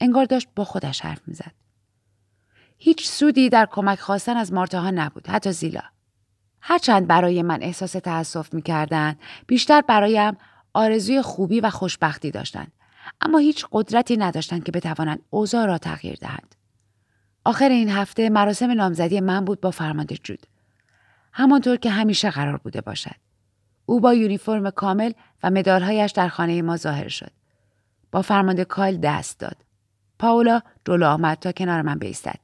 انگار 0.00 0.24
داشت 0.24 0.48
با 0.56 0.64
خودش 0.64 1.00
حرف 1.00 1.20
می‌زد. 1.26 1.52
هیچ 2.78 3.08
سودی 3.08 3.48
در 3.48 3.68
کمک 3.70 3.98
خواستن 3.98 4.36
از 4.36 4.52
مارتاها 4.52 4.90
نبود 4.90 5.26
حتی 5.26 5.52
زیلا. 5.52 5.82
هرچند 6.60 7.06
برای 7.06 7.42
من 7.42 7.62
احساس 7.62 7.92
تأسف 7.92 8.54
می‌کردند 8.54 9.18
بیشتر 9.46 9.80
برایم 9.80 10.36
آرزوی 10.74 11.22
خوبی 11.22 11.60
و 11.60 11.70
خوشبختی 11.70 12.30
داشتند 12.30 12.72
اما 13.20 13.38
هیچ 13.38 13.66
قدرتی 13.72 14.16
نداشتند 14.16 14.64
که 14.64 14.72
بتوانند 14.72 15.22
اوضاع 15.30 15.66
را 15.66 15.78
تغییر 15.78 16.16
دهند. 16.20 16.54
آخر 17.44 17.68
این 17.68 17.88
هفته 17.88 18.30
مراسم 18.30 18.70
نامزدی 18.70 19.20
من 19.20 19.44
بود 19.44 19.60
با 19.60 19.70
فرمانده 19.70 20.16
جود. 20.16 20.46
همانطور 21.38 21.76
که 21.76 21.90
همیشه 21.90 22.30
قرار 22.30 22.56
بوده 22.56 22.80
باشد. 22.80 23.16
او 23.86 24.00
با 24.00 24.14
یونیفرم 24.14 24.70
کامل 24.70 25.12
و 25.42 25.50
مدالهایش 25.50 26.12
در 26.12 26.28
خانه 26.28 26.62
ما 26.62 26.76
ظاهر 26.76 27.08
شد. 27.08 27.30
با 28.12 28.22
فرمانده 28.22 28.64
کایل 28.64 29.00
دست 29.00 29.38
داد. 29.38 29.56
پاولا 30.18 30.60
جلو 30.84 31.06
آمد 31.06 31.38
تا 31.38 31.52
کنار 31.52 31.82
من 31.82 31.98
بیستد. 31.98 32.38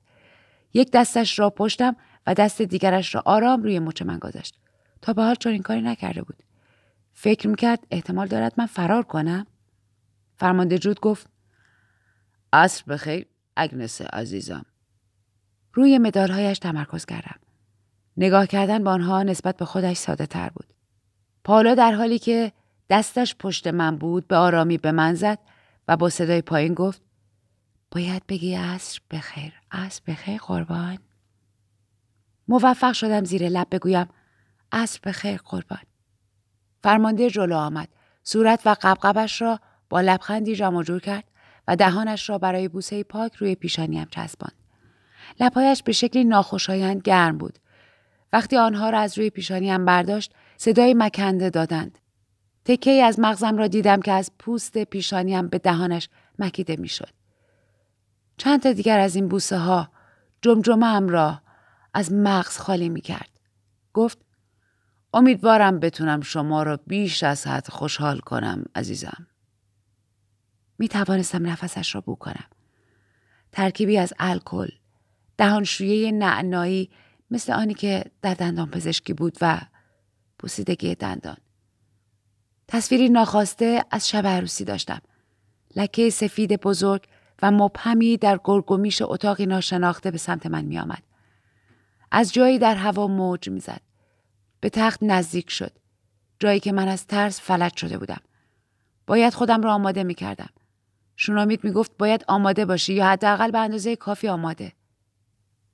یک 0.75 0.91
دستش 0.93 1.39
را 1.39 1.51
پشتم 1.51 1.97
و 2.27 2.35
دست 2.35 2.63
دیگرش 2.63 3.15
را 3.15 3.23
آرام 3.27 3.63
روی 3.63 3.79
مچ 3.79 4.03
من 4.03 4.19
گذاشت. 4.19 4.59
تا 5.03 5.13
به 5.13 5.23
حال 5.23 5.37
این 5.47 5.63
کاری 5.63 5.83
نکرده 5.83 6.23
بود. 6.23 6.43
فکر 7.13 7.49
می‌کرد 7.49 7.87
احتمال 7.91 8.27
دارد 8.27 8.53
من 8.57 8.67
فرار 8.67 9.03
کنم. 9.03 9.47
فرمانده 10.37 10.79
جود 10.79 11.01
گفت 11.01 11.27
عصر 12.53 12.85
بخیر 12.89 13.27
اگنس 13.57 14.03
عزیزم. 14.03 14.65
روی 15.73 15.99
مدالهایش 15.99 16.59
تمرکز 16.59 17.05
کردم. 17.05 17.37
نگاه 18.17 18.47
کردن 18.47 18.85
به 18.85 18.91
آنها 18.91 19.23
نسبت 19.23 19.57
به 19.57 19.65
خودش 19.65 19.97
ساده 19.97 20.27
تر 20.27 20.49
بود. 20.49 20.67
پالا 21.45 21.75
در 21.75 21.93
حالی 21.93 22.19
که 22.19 22.53
دستش 22.91 23.37
پشت 23.37 23.67
من 23.67 23.97
بود 23.97 24.29
به 24.29 24.37
آرامی 24.37 24.79
به 24.79 24.93
من 24.93 25.15
زد 25.15 25.39
و 25.89 25.97
با 25.97 26.09
صدای 26.09 26.43
پایین 26.43 26.75
گفت 26.75 27.03
باید 27.91 28.27
بگی 28.27 28.55
عصر 28.55 29.01
بخیر 29.11 29.53
عصر 29.73 30.03
بخیر 30.07 30.39
قربان. 30.39 30.99
موفق 32.49 32.93
شدم 32.93 33.25
زیر 33.25 33.49
لب 33.49 33.67
بگویم 33.71 34.09
عصر 34.73 35.01
بخیر 35.05 35.41
قربان. 35.45 35.83
فرمانده 36.83 37.31
جلو 37.31 37.57
آمد. 37.57 37.89
صورت 38.25 38.67
و 38.67 38.77
قبقبش 38.83 39.43
را 39.43 39.61
با 39.89 40.01
لبخندی 40.01 40.57
جمع 40.57 40.83
جور 40.83 41.01
کرد 41.01 41.25
و 41.69 41.77
دهانش 41.77 42.31
را 42.31 42.39
برای 42.39 42.69
بوسه 42.69 43.05
پاک 43.05 43.35
روی 43.35 43.55
پیشانیم 43.55 44.09
چسباند. 44.11 44.55
لبهایش 45.41 45.83
به 45.83 45.93
شکلی 45.93 46.25
ناخوشایند 46.25 47.03
گرم 47.03 47.39
بود. 47.39 47.59
وقتی 48.33 48.57
آنها 48.57 48.91
را 48.91 48.99
از 48.99 49.19
روی 49.19 49.31
پیشانیم 49.31 49.85
برداشت 49.85 50.35
صدای 50.57 50.95
مکنده 50.95 51.51
دادند. 51.51 51.99
تکه 52.65 52.91
از 52.91 53.21
مغزم 53.21 53.57
را 53.57 53.67
دیدم 53.67 54.01
که 54.01 54.13
از 54.13 54.31
پوست 54.39 54.79
پیشانیم 54.79 55.49
به 55.49 55.59
دهانش 55.59 56.09
مکیده 56.39 56.77
می‌شد. 56.77 57.15
چند 58.37 58.63
تا 58.63 58.73
دیگر 58.73 58.99
از 58.99 59.17
این 59.17 59.29
بوسه 59.29 59.59
ها 59.59 59.89
جمجمه 60.43 60.87
هم 60.87 61.09
را 61.09 61.43
از 61.95 62.13
مغز 62.13 62.59
خالی 62.59 62.89
می 62.89 63.01
کرد. 63.01 63.41
گفت 63.93 64.19
امیدوارم 65.15 65.81
بتونم 65.81 66.21
شما 66.21 66.63
را 66.63 66.77
بیش 66.77 67.23
از 67.23 67.47
حد 67.47 67.69
خوشحال 67.69 68.19
کنم 68.19 68.65
عزیزم. 68.75 69.27
می 70.79 70.89
توانستم 70.89 71.47
نفسش 71.47 71.95
را 71.95 72.01
بو 72.01 72.15
کنم. 72.15 72.47
ترکیبی 73.53 73.99
از 73.99 74.13
الکل، 74.19 74.69
دهانشویه 75.39 76.13
نعنایی 76.13 76.91
مثل 77.33 77.53
آنی 77.53 77.75
که 77.75 78.05
در 78.23 78.35
دندان 78.35 78.71
پزشکی 78.71 79.13
بود 79.13 79.39
و 79.41 79.61
پوسیدگی 80.39 80.95
دندان. 80.95 81.37
تصویری 82.69 83.09
ناخواسته 83.09 83.85
از 83.91 84.09
شب 84.09 84.27
عروسی 84.27 84.65
داشتم. 84.65 85.01
لکه 85.77 86.11
سفید 86.11 86.61
بزرگ 86.61 87.05
و 87.43 87.51
مبهمی 87.51 88.17
در 88.17 88.41
گرگومیش 88.45 89.03
اتاقی 89.03 89.47
ناشناخته 89.47 90.11
به 90.11 90.19
سمت 90.19 90.47
من 90.47 90.65
می 90.65 90.79
آمد. 90.79 91.03
از 92.11 92.33
جایی 92.33 92.59
در 92.59 92.75
هوا 92.75 93.07
موج 93.07 93.49
می‌زد. 93.49 93.81
به 94.61 94.71
تخت 94.71 95.03
نزدیک 95.03 95.51
شد. 95.51 95.73
جایی 96.39 96.61
که 96.61 96.73
من 96.73 96.89
از 96.89 97.07
ترس 97.07 97.41
فلج 97.41 97.77
شده 97.77 97.99
بودم. 97.99 98.21
باید 99.07 99.35
خودم 99.35 99.63
را 99.63 99.75
آماده 99.75 100.05
می 100.05 100.15
کردم. 100.15 100.51
شونامید 101.17 101.65
می 101.65 101.73
گفت 101.73 101.97
باید 101.99 102.25
آماده 102.29 102.65
باشی 102.65 102.95
یا 102.95 103.07
حداقل 103.07 103.51
به 103.51 103.59
اندازه 103.59 103.97
کافی 103.97 104.29
آماده. 104.29 104.73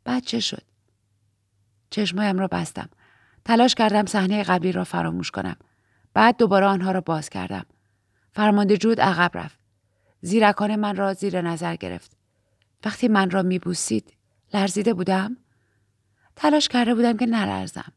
بعد 0.05 0.25
چه 0.25 0.41
شد؟ 0.41 0.68
چشمایم 1.91 2.39
را 2.39 2.47
بستم. 2.47 2.89
تلاش 3.45 3.75
کردم 3.75 4.07
صحنه 4.07 4.43
قبلی 4.43 4.73
را 4.73 4.85
فراموش 4.85 5.31
کنم. 5.31 5.57
بعد 6.15 6.37
دوباره 6.37 6.67
آنها 6.67 6.93
را 6.93 7.01
باز 7.01 7.29
کردم. 7.29 7.67
فرمانده 8.33 8.77
جود 8.77 9.01
عقب 9.01 9.31
رفت. 9.35 9.59
زیرکان 10.21 10.77
من 10.77 10.97
را 10.97 11.15
زیر 11.15 11.41
نظر 11.41 11.77
گرفت. 11.77 12.17
وقتی 12.85 13.09
من 13.09 13.31
را 13.31 13.43
میبوسید 13.43 14.13
لرزیده 14.55 14.95
بودم؟ 14.95 15.37
تلاش 16.37 16.69
کرده 16.69 16.95
بودم 16.95 17.17
که 17.17 17.27
نلرزم. 17.27 17.93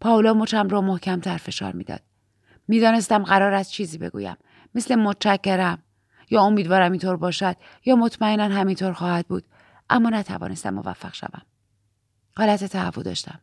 پاولا 0.00 0.34
مچم 0.34 0.68
را 0.68 0.80
محکمتر 0.80 1.36
فشار 1.36 1.72
می‌داد. 1.72 2.00
می‌دانستم 2.68 3.22
قرار 3.22 3.54
از 3.54 3.72
چیزی 3.72 3.98
بگویم. 3.98 4.36
مثل 4.74 4.94
متشکرم 4.94 5.82
یا 6.30 6.42
امیدوارم 6.42 6.92
اینطور 6.92 7.16
باشد 7.16 7.56
یا 7.84 7.96
مطمئنا 7.96 8.44
همینطور 8.44 8.92
خواهد 8.92 9.28
بود 9.28 9.44
اما 9.90 10.10
نتوانستم 10.10 10.70
موفق 10.70 11.14
شوم. 11.14 11.42
حالت 12.36 12.64
تهوع 12.64 13.04
داشتم. 13.04 13.40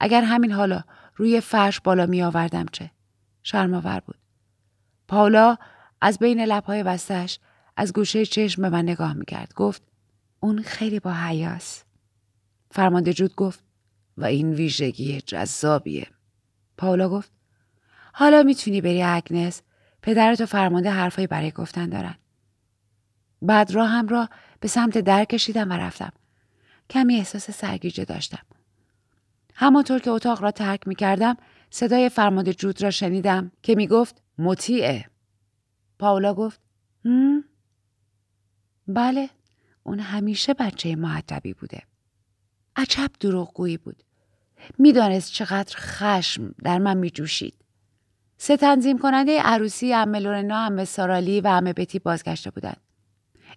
اگر 0.00 0.22
همین 0.22 0.52
حالا 0.52 0.84
روی 1.16 1.40
فرش 1.40 1.80
بالا 1.80 2.06
می 2.06 2.22
آوردم 2.22 2.66
چه؟ 2.72 2.90
شرماور 3.42 4.00
بود. 4.00 4.18
پاولا 5.08 5.56
از 6.00 6.18
بین 6.18 6.40
لبهای 6.40 6.82
بستش 6.82 7.38
از 7.76 7.92
گوشه 7.92 8.26
چشم 8.26 8.62
به 8.62 8.68
من 8.68 8.82
نگاه 8.82 9.12
می 9.12 9.24
کرد. 9.24 9.54
گفت 9.54 9.82
اون 10.40 10.62
خیلی 10.62 11.00
با 11.00 11.12
حیاس. 11.12 11.84
فرمانده 12.70 13.12
جود 13.12 13.34
گفت 13.34 13.64
و 14.16 14.24
این 14.24 14.54
ویژگی 14.54 15.20
جذابیه. 15.20 16.06
پاولا 16.76 17.08
گفت 17.08 17.32
حالا 18.12 18.42
می‌تونی 18.42 18.80
بری 18.80 19.02
اگنس 19.02 19.62
پدرت 20.02 20.40
و 20.40 20.46
فرمانده 20.46 20.90
حرفایی 20.90 21.26
برای 21.26 21.50
گفتن 21.50 21.88
دارن. 21.88 22.14
بعد 23.42 23.76
هم 23.76 24.08
را 24.08 24.28
به 24.60 24.68
سمت 24.68 24.98
در 24.98 25.24
کشیدم 25.24 25.70
و 25.70 25.72
رفتم. 25.72 26.12
کمی 26.90 27.16
احساس 27.16 27.50
سرگیجه 27.50 28.04
داشتم. 28.04 28.42
همانطور 29.54 29.98
که 29.98 30.10
اتاق 30.10 30.42
را 30.42 30.50
ترک 30.50 30.88
می 30.88 30.94
کردم 30.94 31.36
صدای 31.70 32.08
فرمانده 32.08 32.54
جود 32.54 32.82
را 32.82 32.90
شنیدم 32.90 33.52
که 33.62 33.74
می 33.74 33.86
گفت 33.86 34.22
مطیعه. 34.38 35.04
پاولا 35.98 36.34
گفت 36.34 36.60
هم؟ 37.04 37.44
بله 38.88 39.30
اون 39.82 40.00
همیشه 40.00 40.54
بچه 40.54 40.96
معدبی 40.96 41.52
بوده. 41.52 41.82
عجب 42.76 43.10
دروغگویی 43.20 43.76
بود. 43.76 44.02
می‌دانست 44.78 45.32
چقدر 45.32 45.76
خشم 45.76 46.54
در 46.64 46.78
من 46.78 46.96
می 46.96 47.10
جوشید. 47.10 47.54
سه 48.36 48.56
تنظیم 48.56 48.98
کننده 48.98 49.42
عروسی 49.42 49.94
ام 49.94 50.16
لورنا 50.16 50.58
ام 50.58 50.84
سارالی 50.84 51.40
و 51.40 51.46
ام 51.46 51.64
بتی 51.64 51.98
بازگشته 51.98 52.50
بودند. 52.50 52.80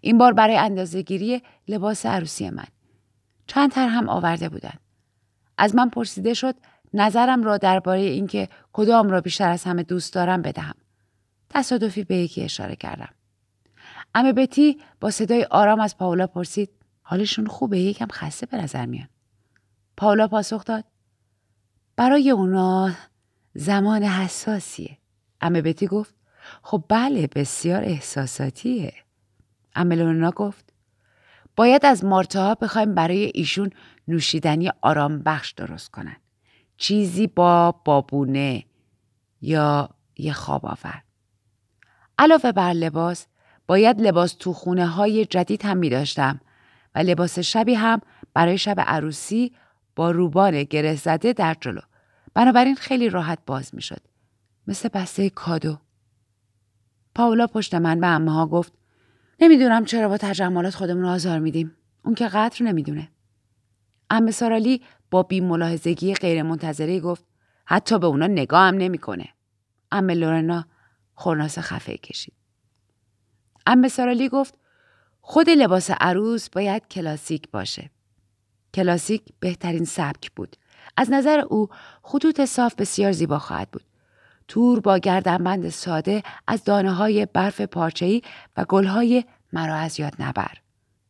این 0.02 0.18
بار 0.18 0.34
برای 0.34 0.58
اندازهگیری 0.58 1.42
لباس 1.68 2.06
عروسی 2.06 2.50
من. 2.50 2.68
چند 3.48 3.72
تر 3.72 3.88
هم 3.88 4.10
آورده 4.10 4.50
بودند. 4.50 4.80
از 5.58 5.76
من 5.76 5.90
پرسیده 5.90 6.34
شد 6.34 6.56
نظرم 6.94 7.44
را 7.44 7.58
درباره 7.58 8.02
اینکه 8.02 8.50
کدام 8.74 9.10
را 9.10 9.22
بیشتر 9.22 9.50
از 9.50 9.64
همه 9.64 9.84
دوست 9.84 10.14
دارم 10.14 10.42
بدهم. 10.42 10.76
تصادفی 11.50 12.04
به 12.04 12.16
یکی 12.16 12.44
اشاره 12.44 12.76
کردم. 12.76 13.10
امه 14.16 14.34
بتی 14.34 14.78
با 15.00 15.12
صدای 15.12 15.44
آرام 15.44 15.80
از 15.80 15.98
پاولا 15.98 16.28
پرسید 16.28 16.70
حالشون 17.02 17.48
خوبه 17.48 17.80
یکم 17.80 18.08
خسته 18.12 18.46
به 18.46 18.58
نظر 18.58 18.86
میان. 18.86 19.08
پاولا 19.98 20.28
پاسخ 20.28 20.66
داد 20.66 20.86
برای 21.96 22.30
اونا 22.32 22.92
زمان 23.56 24.04
حساسیه. 24.04 24.98
امه 25.42 25.62
بتی 25.62 25.88
گفت 25.88 26.16
خب 26.62 26.84
بله 26.90 27.28
بسیار 27.28 27.84
احساساتیه. 27.84 28.94
امه 29.76 30.32
گفت 30.32 30.73
باید 31.55 31.86
از 31.86 32.05
مارتاها 32.05 32.55
بخوایم 32.55 32.95
برای 32.95 33.31
ایشون 33.33 33.69
نوشیدنی 34.07 34.72
آرام 34.81 35.19
بخش 35.19 35.51
درست 35.51 35.91
کنن. 35.91 36.15
چیزی 36.77 37.27
با 37.27 37.72
بابونه 37.86 38.63
یا 39.41 39.89
یه 40.17 40.33
خواب 40.33 40.65
آور. 40.65 41.03
علاوه 42.17 42.51
بر 42.51 42.74
لباس 42.74 43.27
باید 43.67 44.01
لباس 44.01 44.33
تو 44.33 44.53
خونه 44.53 44.88
های 44.88 45.25
جدید 45.25 45.65
هم 45.65 45.77
می 45.77 45.89
داشتم 45.89 46.39
و 46.95 47.00
لباس 47.00 47.39
شبی 47.39 47.74
هم 47.74 48.01
برای 48.33 48.57
شب 48.57 48.79
عروسی 48.79 49.53
با 49.96 50.11
روبان 50.11 50.63
گره 50.63 50.96
زده 50.96 51.33
در 51.33 51.55
جلو. 51.61 51.81
بنابراین 52.33 52.75
خیلی 52.75 53.09
راحت 53.09 53.39
باز 53.46 53.75
می 53.75 53.81
شد. 53.81 54.01
مثل 54.68 54.89
بسته 54.89 55.29
کادو. 55.29 55.77
پاولا 57.16 57.48
پشت 57.48 57.75
من 57.75 58.00
به 58.00 58.07
امه 58.07 58.31
ها 58.33 58.48
گفت 58.48 58.74
نمی‌دونم 59.44 59.86
چرا 59.86 60.10
با 60.10 60.18
تجملات 60.18 60.75
خودمون 60.75 61.06
آزار 61.06 61.40
میدیم. 61.40 61.75
اون 62.06 62.16
که 62.16 62.27
قدر 62.27 62.64
نمی‌دونه. 62.64 63.10
امه 64.10 64.32
سارالی 64.32 64.82
با 65.12 65.24
بی 65.24 65.42
ملاحظگی 65.42 66.14
غیر 66.14 66.44
منتظره 66.44 67.00
گفت 67.00 67.25
حتی 67.66 68.00
به 68.00 68.08
اونا 68.08 68.27
نگاه 68.27 68.68
هم 68.68 68.75
نمی‌کنه. 68.75 69.29
امه 69.92 70.14
لورنا 70.14 70.66
خورناس 71.16 71.60
خفه 71.60 71.98
کشید. 71.98 72.34
امه 73.66 73.88
سارالی 73.88 74.29
گفت 74.29 74.58
خود 75.22 75.50
لباس 75.50 75.92
عروس 75.92 76.50
باید 76.50 76.88
کلاسیک 76.88 77.51
باشه. 77.51 77.90
کلاسیک 78.74 79.24
بهترین 79.40 79.86
سبک 79.86 80.32
بود. 80.32 80.56
از 80.98 81.12
نظر 81.12 81.40
او 81.40 81.70
خطوط 82.03 82.46
صاف 82.46 82.75
بسیار 82.75 83.12
زیبا 83.12 83.40
خواهد 83.40 83.72
بود. 83.72 83.84
تور 84.48 84.79
با 84.79 84.98
گردنبند 84.98 85.70
ساده 85.70 86.24
از 86.48 86.64
دانه 86.64 86.92
های 86.92 87.25
برف 87.25 87.62
پارچه‌ای 87.62 88.22
و 88.58 88.66
گلهای 88.66 89.24
مرا 89.53 89.75
از 89.75 90.00
یاد 90.00 90.14
نبر. 90.20 90.51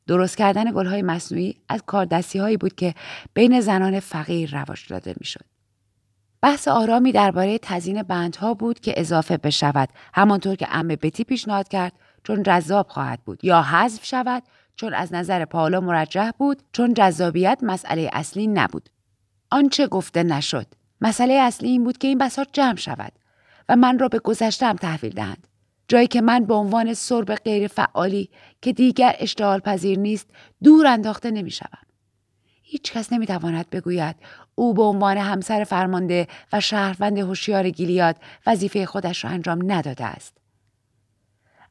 درست 0.08 0.38
کردن 0.38 0.72
گلهای 0.72 1.02
مصنوعی 1.02 1.56
از 1.70 1.84
کاردستی 1.86 2.40
هایی 2.40 2.58
بود 2.58 2.76
که 2.76 2.94
بین 3.34 3.62
زنان 3.62 4.00
فقیر 4.00 4.60
رواج 4.60 4.88
داده 4.88 5.14
می‌شد. 5.20 5.46
بحث 6.42 6.68
آرامی 6.68 7.12
درباره 7.12 7.58
تزیین 7.58 8.04
بندها 8.04 8.54
بود 8.54 8.80
که 8.80 8.94
اضافه 8.98 9.38
بشود 9.38 9.90
همانطور 10.14 10.56
که 10.56 10.68
ام 10.72 10.88
بتی 10.88 11.24
پیشنهاد 11.24 11.68
کرد 11.68 11.94
چون 12.24 12.44
جذاب 12.44 12.88
خواهد 12.88 13.20
بود 13.26 13.46
یا 13.46 13.62
حذف 13.62 14.06
شود 14.06 14.44
چون 14.76 14.94
از 14.94 15.14
نظر 15.14 15.46
پاولا 15.46 15.80
مرجح 15.80 16.32
بود 16.38 16.64
چون 16.72 16.94
جذابیت 16.94 17.60
مسئله 17.62 18.10
اصلی 18.14 18.48
نبود 18.48 18.90
آنچه 19.52 19.88
گفته 19.88 20.24
نشد 20.24 20.68
مسئله 21.02 21.34
اصلی 21.34 21.70
این 21.70 21.84
بود 21.84 21.98
که 21.98 22.08
این 22.08 22.18
بساط 22.18 22.48
جمع 22.54 22.76
شود 22.76 23.12
و 23.70 23.76
من 23.76 24.00
را 24.00 24.08
به 24.08 24.20
گذشتم 24.20 24.76
تحویل 24.76 25.14
دهند 25.14 25.48
جایی 25.88 26.08
که 26.08 26.22
من 26.22 26.46
به 26.46 26.54
عنوان 26.54 26.94
سرب 26.94 27.36
غیر 27.36 27.68
فعالی 27.68 28.30
که 28.62 28.74
دیگر 28.74 29.16
اشتغال 29.20 29.60
پذیر 29.60 30.00
نیست 30.00 30.30
دور 30.64 30.88
انداخته 30.88 31.32
نمی 31.32 31.52
شوم. 31.52 31.80
هیچ 32.62 32.92
کس 32.92 33.14
نمی 33.14 33.26
تواند 33.26 33.70
بگوید 33.70 34.16
او 34.56 34.74
به 34.74 34.84
عنوان 34.84 35.18
همسر 35.18 35.64
فرمانده 35.64 36.28
و 36.54 36.60
شهروند 36.60 37.18
هوشیار 37.18 37.70
گیلیاد 37.70 38.16
وظیفه 38.48 38.86
خودش 38.86 39.26
را 39.26 39.32
انجام 39.32 39.72
نداده 39.72 40.06
است. 40.06 40.38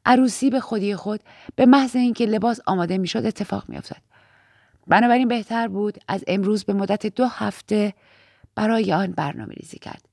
عروسی 0.05 0.49
به 0.49 0.59
خودی 0.59 0.95
خود 0.95 1.19
به 1.55 1.65
محض 1.65 1.95
اینکه 1.95 2.25
لباس 2.25 2.59
آماده 2.65 2.97
می‌شد 2.97 3.25
اتفاق 3.25 3.63
میافتاد 3.67 4.01
بنابراین 4.87 5.27
بهتر 5.27 5.67
بود 5.67 5.97
از 6.07 6.23
امروز 6.27 6.63
به 6.63 6.73
مدت 6.73 7.05
دو 7.05 7.25
هفته 7.25 7.93
برای 8.55 8.93
آن 8.93 9.11
برنامه 9.11 9.53
ریزی 9.53 9.79
کرد 9.79 10.12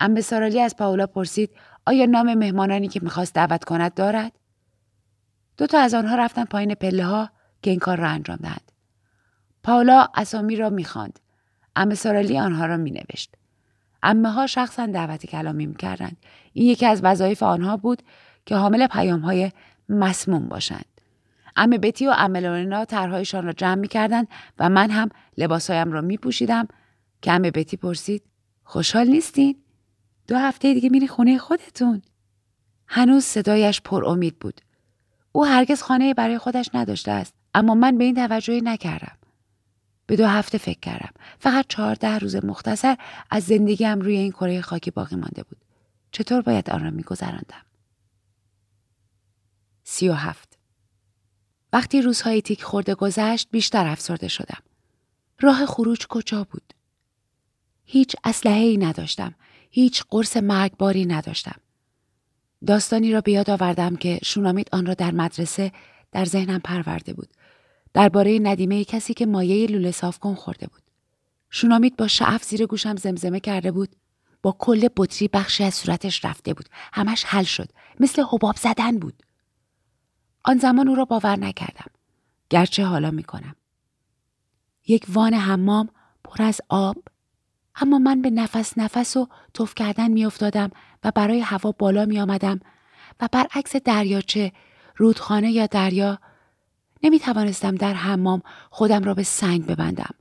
ام 0.00 0.20
سارالی 0.20 0.60
از 0.60 0.76
پاولا 0.76 1.06
پرسید 1.06 1.50
آیا 1.86 2.06
نام 2.06 2.34
مهمانانی 2.34 2.88
که 2.88 3.00
می‌خواست 3.02 3.34
دعوت 3.34 3.64
کند 3.64 3.94
دارد؟ 3.94 4.32
دو 5.56 5.66
تا 5.66 5.78
از 5.78 5.94
آنها 5.94 6.16
رفتن 6.16 6.44
پایین 6.44 6.74
پله 6.74 7.04
ها 7.04 7.30
که 7.62 7.70
این 7.70 7.78
کار 7.78 7.96
را 7.98 8.08
انجام 8.08 8.36
دهند. 8.36 8.72
پاولا 9.62 10.08
اسامی 10.14 10.56
را 10.56 10.70
می‌خواند. 10.70 11.20
ام 11.76 11.94
سارالی 11.94 12.38
آنها 12.38 12.66
را 12.66 12.76
مینوشت. 12.76 13.34
امه 14.02 14.30
ها 14.30 14.46
شخصا 14.46 14.86
دعوت 14.86 15.26
کلامی 15.26 15.66
می‌کردند. 15.66 16.16
این 16.52 16.66
یکی 16.66 16.86
از 16.86 17.00
وظایف 17.04 17.42
آنها 17.42 17.76
بود 17.76 18.02
که 18.46 18.56
حامل 18.56 18.86
پیام 18.86 19.20
های 19.20 19.52
مسموم 19.88 20.48
باشند. 20.48 20.84
ام 21.56 21.70
بتی 21.70 22.06
و 22.06 22.14
ام 22.16 22.36
لورنا 22.36 22.84
طرحهایشان 22.84 23.44
را 23.44 23.52
جمع 23.52 23.74
می 23.74 23.88
کردند 23.88 24.28
و 24.58 24.68
من 24.68 24.90
هم 24.90 25.08
لباسهایم 25.38 25.92
را 25.92 26.00
می 26.00 26.16
پوشیدم 26.16 26.68
که 27.22 27.32
ام 27.32 27.42
بتی 27.42 27.76
پرسید 27.76 28.22
خوشحال 28.64 29.06
نیستین؟ 29.06 29.56
دو 30.28 30.36
هفته 30.36 30.74
دیگه 30.74 30.88
میری 30.88 31.08
خونه 31.08 31.38
خودتون. 31.38 32.02
هنوز 32.86 33.24
صدایش 33.24 33.80
پر 33.80 34.04
امید 34.04 34.38
بود. 34.38 34.60
او 35.32 35.46
هرگز 35.46 35.82
خانه 35.82 36.14
برای 36.14 36.38
خودش 36.38 36.70
نداشته 36.74 37.10
است 37.10 37.34
اما 37.54 37.74
من 37.74 37.98
به 37.98 38.04
این 38.04 38.14
توجهی 38.14 38.60
نکردم. 38.60 39.16
به 40.06 40.16
دو 40.16 40.26
هفته 40.26 40.58
فکر 40.58 40.80
کردم. 40.80 41.12
فقط 41.38 41.64
چهارده 41.68 42.18
روز 42.18 42.36
مختصر 42.36 42.96
از 43.30 43.44
زندگیم 43.44 44.00
روی 44.00 44.16
این 44.16 44.32
کره 44.32 44.60
خاکی 44.60 44.90
باقی 44.90 45.16
مانده 45.16 45.42
بود. 45.42 45.58
چطور 46.10 46.42
باید 46.42 46.70
آن 46.70 46.84
را 46.84 46.90
میگذراندم؟ 46.90 47.64
سی 49.84 50.08
و 50.08 50.12
هفت. 50.12 50.58
وقتی 51.72 52.02
روزهای 52.02 52.42
تیک 52.42 52.62
خورده 52.62 52.94
گذشت 52.94 53.48
بیشتر 53.50 53.86
افسرده 53.86 54.28
شدم. 54.28 54.62
راه 55.40 55.66
خروج 55.66 56.06
کجا 56.06 56.44
بود؟ 56.44 56.74
هیچ 57.84 58.16
اسلحه 58.24 58.64
ای 58.64 58.76
نداشتم. 58.76 59.34
هیچ 59.70 60.04
قرص 60.10 60.36
مرگباری 60.36 61.06
نداشتم. 61.06 61.60
داستانی 62.66 63.12
را 63.12 63.20
به 63.20 63.32
یاد 63.32 63.50
آوردم 63.50 63.96
که 63.96 64.18
شونامید 64.24 64.68
آن 64.72 64.86
را 64.86 64.94
در 64.94 65.10
مدرسه 65.10 65.72
در 66.12 66.24
ذهنم 66.24 66.60
پرورده 66.60 67.12
بود. 67.12 67.28
درباره 67.94 68.38
ندیمه 68.38 68.84
کسی 68.84 69.14
که 69.14 69.26
مایه 69.26 69.66
لوله 69.66 69.90
صاف 69.90 70.18
کن 70.18 70.34
خورده 70.34 70.66
بود. 70.66 70.82
شونامید 71.50 71.96
با 71.96 72.08
شعف 72.08 72.44
زیر 72.44 72.66
گوشم 72.66 72.96
زمزمه 72.96 73.40
کرده 73.40 73.72
بود. 73.72 73.96
با 74.42 74.56
کل 74.58 74.88
بطری 74.96 75.28
بخشی 75.28 75.64
از 75.64 75.74
صورتش 75.74 76.24
رفته 76.24 76.54
بود. 76.54 76.68
همش 76.92 77.24
حل 77.24 77.42
شد. 77.42 77.68
مثل 78.00 78.24
حباب 78.32 78.56
زدن 78.56 78.98
بود. 78.98 79.22
آن 80.44 80.58
زمان 80.58 80.88
او 80.88 80.94
را 80.94 81.04
باور 81.04 81.36
نکردم. 81.36 81.90
گرچه 82.50 82.84
حالا 82.84 83.10
می 83.10 83.22
کنم. 83.22 83.56
یک 84.88 85.06
وان 85.08 85.34
حمام 85.34 85.88
پر 86.24 86.42
از 86.42 86.60
آب 86.68 86.96
اما 87.80 87.98
من 87.98 88.22
به 88.22 88.30
نفس 88.30 88.78
نفس 88.78 89.16
و 89.16 89.28
توف 89.54 89.74
کردن 89.74 90.10
می 90.10 90.24
افتادم 90.24 90.70
و 91.04 91.10
برای 91.14 91.40
هوا 91.40 91.72
بالا 91.72 92.04
می 92.04 92.20
آمدم 92.20 92.60
و 93.20 93.28
برعکس 93.32 93.76
دریاچه 93.76 94.52
رودخانه 94.96 95.52
یا 95.52 95.66
دریا 95.66 96.18
نمی 97.02 97.18
توانستم 97.18 97.74
در 97.74 97.94
حمام 97.94 98.42
خودم 98.70 99.04
را 99.04 99.14
به 99.14 99.22
سنگ 99.22 99.66
ببندم. 99.66 100.14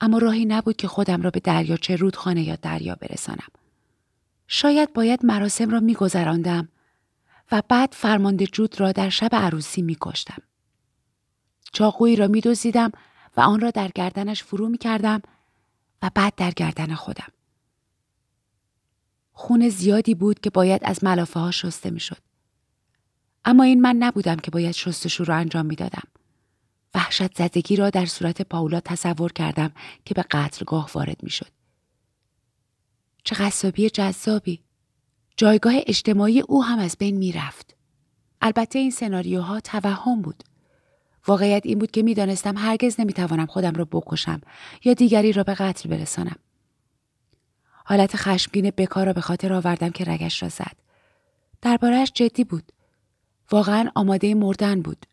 اما 0.00 0.18
راهی 0.18 0.44
نبود 0.44 0.76
که 0.76 0.88
خودم 0.88 1.22
را 1.22 1.30
به 1.30 1.40
دریاچه 1.40 1.96
رودخانه 1.96 2.42
یا 2.42 2.56
دریا 2.56 2.94
برسانم. 2.94 3.48
شاید 4.48 4.92
باید 4.92 5.26
مراسم 5.26 5.70
را 5.70 5.80
میگذراندم 5.80 6.68
و 7.52 7.62
بعد 7.68 7.92
فرمانده 7.92 8.46
جود 8.46 8.80
را 8.80 8.92
در 8.92 9.08
شب 9.08 9.30
عروسی 9.32 9.82
میکشتم. 9.82 10.42
چاقویی 11.72 12.16
را 12.16 12.26
میدزدیدم 12.26 12.92
و 13.36 13.40
آن 13.40 13.60
را 13.60 13.70
در 13.70 13.88
گردنش 13.88 14.42
فرو 14.42 14.68
می‌کردم 14.68 15.22
و 16.02 16.10
بعد 16.14 16.34
در 16.34 16.50
گردن 16.50 16.94
خودم. 16.94 17.32
خون 19.32 19.68
زیادی 19.68 20.14
بود 20.14 20.40
که 20.40 20.50
باید 20.50 20.80
از 20.84 21.04
ملافه 21.04 21.40
ها 21.40 21.50
شسته 21.50 21.90
می‌شد. 21.90 22.22
اما 23.44 23.62
این 23.62 23.80
من 23.80 23.96
نبودم 23.96 24.36
که 24.36 24.50
باید 24.50 24.72
شستشو 24.72 25.24
را 25.24 25.36
انجام 25.36 25.66
می‌دادم. 25.66 26.08
وحشت 26.94 27.36
زدگی 27.38 27.76
را 27.76 27.90
در 27.90 28.06
صورت 28.06 28.42
پاولا 28.42 28.80
تصور 28.80 29.32
کردم 29.32 29.72
که 30.04 30.14
به 30.14 30.22
قتلگاه 30.22 30.90
وارد 30.94 31.22
می‌شد. 31.22 31.50
چه 33.24 33.34
قصابی 33.34 33.90
جذابی. 33.90 34.60
جایگاه 35.36 35.74
اجتماعی 35.86 36.40
او 36.40 36.64
هم 36.64 36.78
از 36.78 36.96
بین 36.98 37.16
می‌رفت. 37.16 37.76
البته 38.40 38.78
این 38.78 38.90
سناریوها 38.90 39.60
توهم 39.60 40.22
بود. 40.22 40.44
واقعیت 41.26 41.66
این 41.66 41.78
بود 41.78 41.90
که 41.90 42.02
می‌دانستم 42.02 42.56
هرگز 42.56 43.00
نمی‌توانم 43.00 43.46
خودم 43.46 43.72
را 43.72 43.84
بکشم 43.84 44.40
یا 44.84 44.94
دیگری 44.94 45.32
را 45.32 45.42
به 45.42 45.54
قتل 45.54 45.88
برسانم. 45.88 46.36
حالت 47.84 48.16
خشمگین 48.16 48.70
بکار 48.76 49.06
را 49.06 49.12
به 49.12 49.20
خاطر 49.20 49.52
آوردم 49.52 49.90
که 49.90 50.04
رگش 50.04 50.42
را 50.42 50.48
زد. 50.48 50.76
دربارهش 51.62 52.12
جدی 52.14 52.44
بود. 52.44 52.72
واقعا 53.50 53.90
آماده 53.94 54.34
مردن 54.34 54.82
بود. 54.82 55.06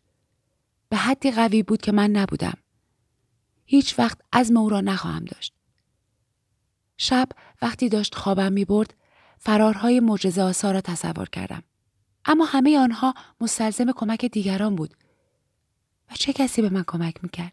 به 0.88 0.96
حدی 0.96 1.30
قوی 1.30 1.62
بود 1.62 1.80
که 1.80 1.92
من 1.92 2.10
نبودم. 2.10 2.54
هیچ 3.66 3.98
وقت 3.98 4.18
عزم 4.32 4.56
او 4.56 4.68
را 4.68 4.80
نخواهم 4.80 5.24
داشت. 5.24 5.54
شب 6.96 7.28
وقتی 7.62 7.88
داشت 7.88 8.14
خوابم 8.14 8.52
می 8.52 8.64
برد 8.64 8.94
فرارهای 9.38 10.00
معجزه 10.00 10.42
آسا 10.42 10.70
را 10.70 10.80
تصور 10.80 11.28
کردم. 11.28 11.62
اما 12.24 12.44
همه 12.44 12.78
آنها 12.78 13.14
مستلزم 13.40 13.92
کمک 13.92 14.24
دیگران 14.24 14.74
بود. 14.74 14.94
چه 16.14 16.32
کسی 16.32 16.62
به 16.62 16.68
من 16.68 16.84
کمک 16.86 17.14
می‌کرد؟ 17.22 17.52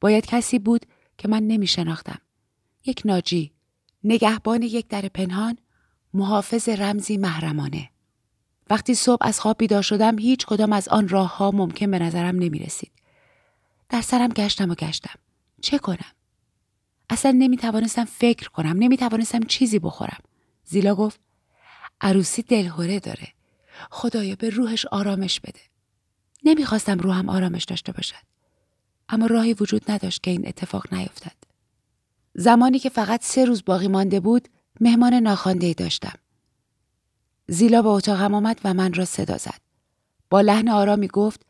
باید 0.00 0.26
کسی 0.26 0.58
بود 0.58 0.86
که 1.18 1.28
من 1.28 1.42
نمی 1.42 1.66
شناختم. 1.66 2.20
یک 2.84 3.02
ناجی، 3.04 3.52
نگهبان 4.04 4.62
یک 4.62 4.88
در 4.88 5.08
پنهان، 5.08 5.58
محافظ 6.14 6.68
رمزی 6.68 7.16
محرمانه. 7.16 7.90
وقتی 8.70 8.94
صبح 8.94 9.26
از 9.26 9.40
خواب 9.40 9.58
بیدار 9.58 9.82
شدم 9.82 10.18
هیچ 10.18 10.46
کدام 10.46 10.72
از 10.72 10.88
آن 10.88 11.08
راه 11.08 11.36
ها 11.36 11.50
ممکن 11.50 11.90
به 11.90 11.98
نظرم 11.98 12.36
نمی 12.38 12.58
رسید. 12.58 12.92
در 13.88 14.00
سرم 14.00 14.28
گشتم 14.28 14.70
و 14.70 14.74
گشتم. 14.74 15.18
چه 15.60 15.78
کنم؟ 15.78 16.12
اصلا 17.10 17.30
نمی 17.30 17.56
توانستم 17.56 18.04
فکر 18.04 18.48
کنم. 18.48 18.76
نمی 18.78 18.96
توانستم 18.96 19.40
چیزی 19.40 19.78
بخورم. 19.78 20.20
زیلا 20.64 20.94
گفت 20.94 21.20
عروسی 22.00 22.42
دلهوره 22.42 23.00
داره. 23.00 23.28
خدایا 23.90 24.36
به 24.36 24.50
روحش 24.50 24.86
آرامش 24.86 25.40
بده. 25.40 25.60
نمی‌خواستم 26.44 26.98
روحم 26.98 27.28
آرامش 27.28 27.64
داشته 27.64 27.92
باشد. 27.92 28.26
اما 29.08 29.26
راهی 29.26 29.52
وجود 29.52 29.90
نداشت 29.90 30.22
که 30.22 30.30
این 30.30 30.48
اتفاق 30.48 30.94
نیفتد. 30.94 31.36
زمانی 32.34 32.78
که 32.78 32.88
فقط 32.88 33.24
سه 33.24 33.44
روز 33.44 33.64
باقی 33.64 33.88
مانده 33.88 34.20
بود 34.20 34.48
مهمان 34.80 35.14
ناخوانده 35.14 35.72
داشتم. 35.72 36.18
زیلا 37.48 37.82
به 37.82 37.88
اتاقم 37.88 38.34
آمد 38.34 38.60
و 38.64 38.74
من 38.74 38.92
را 38.92 39.04
صدا 39.04 39.36
زد. 39.36 39.60
با 40.30 40.40
لحن 40.40 40.68
آرامی 40.68 41.08
گفت 41.08 41.46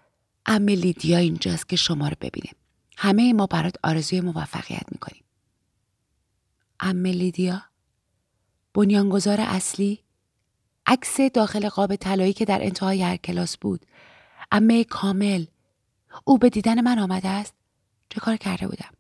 عمه 0.47 0.69
لیدیا 0.69 1.19
اینجاست 1.19 1.69
که 1.69 1.77
شما 1.77 2.09
رو 2.09 2.17
ببینه. 2.21 2.55
همه 2.97 3.33
ما 3.33 3.47
برات 3.47 3.75
آرزوی 3.85 4.21
موفقیت 4.21 4.93
می‌کنیم. 4.93 5.25
عمه 6.81 7.07
لیدیا؟ 7.07 7.63
بنیانگذار 8.75 9.41
اصلی 9.41 9.99
عکس 10.87 11.21
داخل 11.21 11.69
قاب 11.69 11.97
طلایی 11.97 12.33
که 12.33 12.45
در 12.45 12.63
انتهای 12.63 13.03
هر 13.03 13.17
کلاس 13.17 13.57
بود 13.57 13.87
عمه 14.53 14.85
کامل 14.85 15.45
او 16.25 16.39
به 16.39 16.51
دیدن 16.51 16.81
من 16.81 16.99
آمده 16.99 17.29
است 17.29 17.55
چه 18.09 18.21
کار 18.21 18.37
کرده 18.37 18.69
بودم 18.69 18.91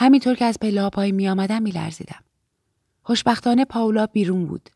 همینطور 0.00 0.34
که 0.34 0.44
از 0.44 0.58
پله 0.58 0.90
پایین 0.90 1.12
می 1.12 1.28
آمدم 1.28 1.62
می 1.62 1.70
لرزیدم. 1.70 2.24
خوشبختانه 3.02 3.64
پاولا 3.64 4.06
بیرون 4.06 4.46
بود. 4.46 4.70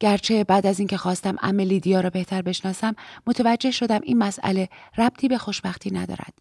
گرچه 0.00 0.44
بعد 0.44 0.66
از 0.66 0.78
اینکه 0.78 0.96
خواستم 0.96 1.36
عمه 1.42 1.60
لیدیا 1.60 2.00
را 2.00 2.10
بهتر 2.10 2.42
بشناسم 2.42 2.94
متوجه 3.26 3.70
شدم 3.70 4.00
این 4.02 4.18
مسئله 4.18 4.68
ربطی 4.98 5.28
به 5.28 5.38
خوشبختی 5.38 5.90
ندارد. 5.90 6.34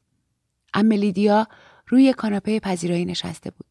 عمه 0.73 0.91
لیدیا 0.91 1.47
روی 1.88 2.13
کاناپه 2.13 2.60
پذیرایی 2.60 3.06
نشسته 3.06 3.51
بود. 3.51 3.67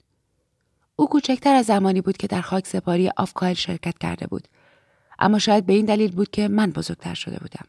او 0.96 1.08
کوچکتر 1.08 1.54
از 1.54 1.66
زمانی 1.66 2.00
بود 2.00 2.16
که 2.16 2.26
در 2.26 2.40
خاک 2.40 2.66
سپاری 2.66 3.10
آفکایل 3.16 3.54
شرکت 3.54 3.98
کرده 3.98 4.26
بود 4.26 4.48
اما 5.18 5.38
شاید 5.38 5.66
به 5.66 5.72
این 5.72 5.86
دلیل 5.86 6.12
بود 6.12 6.30
که 6.30 6.48
من 6.48 6.70
بزرگتر 6.70 7.14
شده 7.14 7.38
بودم 7.38 7.66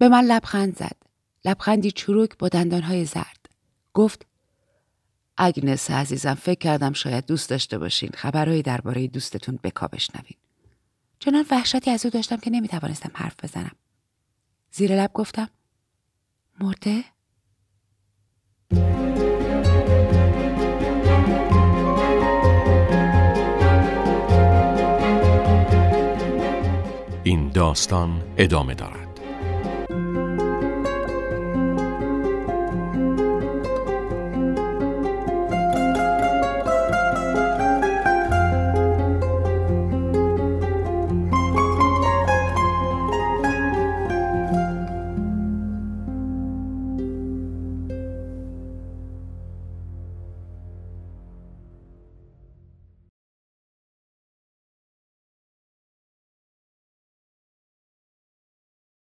به 0.00 0.08
من 0.08 0.24
لبخند 0.24 0.76
زد. 0.76 0.96
لبخندی 1.44 1.90
چروک 1.90 2.38
با 2.38 2.48
دندانهای 2.48 3.04
زرد. 3.04 3.48
گفت 3.94 4.26
اگنس 5.36 5.90
عزیزم 5.90 6.34
فکر 6.34 6.58
کردم 6.58 6.92
شاید 6.92 7.26
دوست 7.26 7.50
داشته 7.50 7.78
باشین. 7.78 8.10
خبرهایی 8.14 8.62
درباره 8.62 9.06
دوستتون 9.06 9.58
بکا 9.62 9.88
بشنوین. 9.88 10.36
چنان 11.18 11.44
وحشتی 11.50 11.90
از 11.90 12.04
او 12.04 12.10
داشتم 12.10 12.36
که 12.36 12.50
نمی‌توانستم 12.50 13.10
حرف 13.14 13.34
بزنم. 13.44 13.76
زیر 14.72 15.02
لب 15.02 15.10
گفتم 15.14 15.48
مرده؟ 16.60 17.04
این 27.24 27.48
داستان 27.48 28.34
ادامه 28.36 28.74
دارد. 28.74 29.09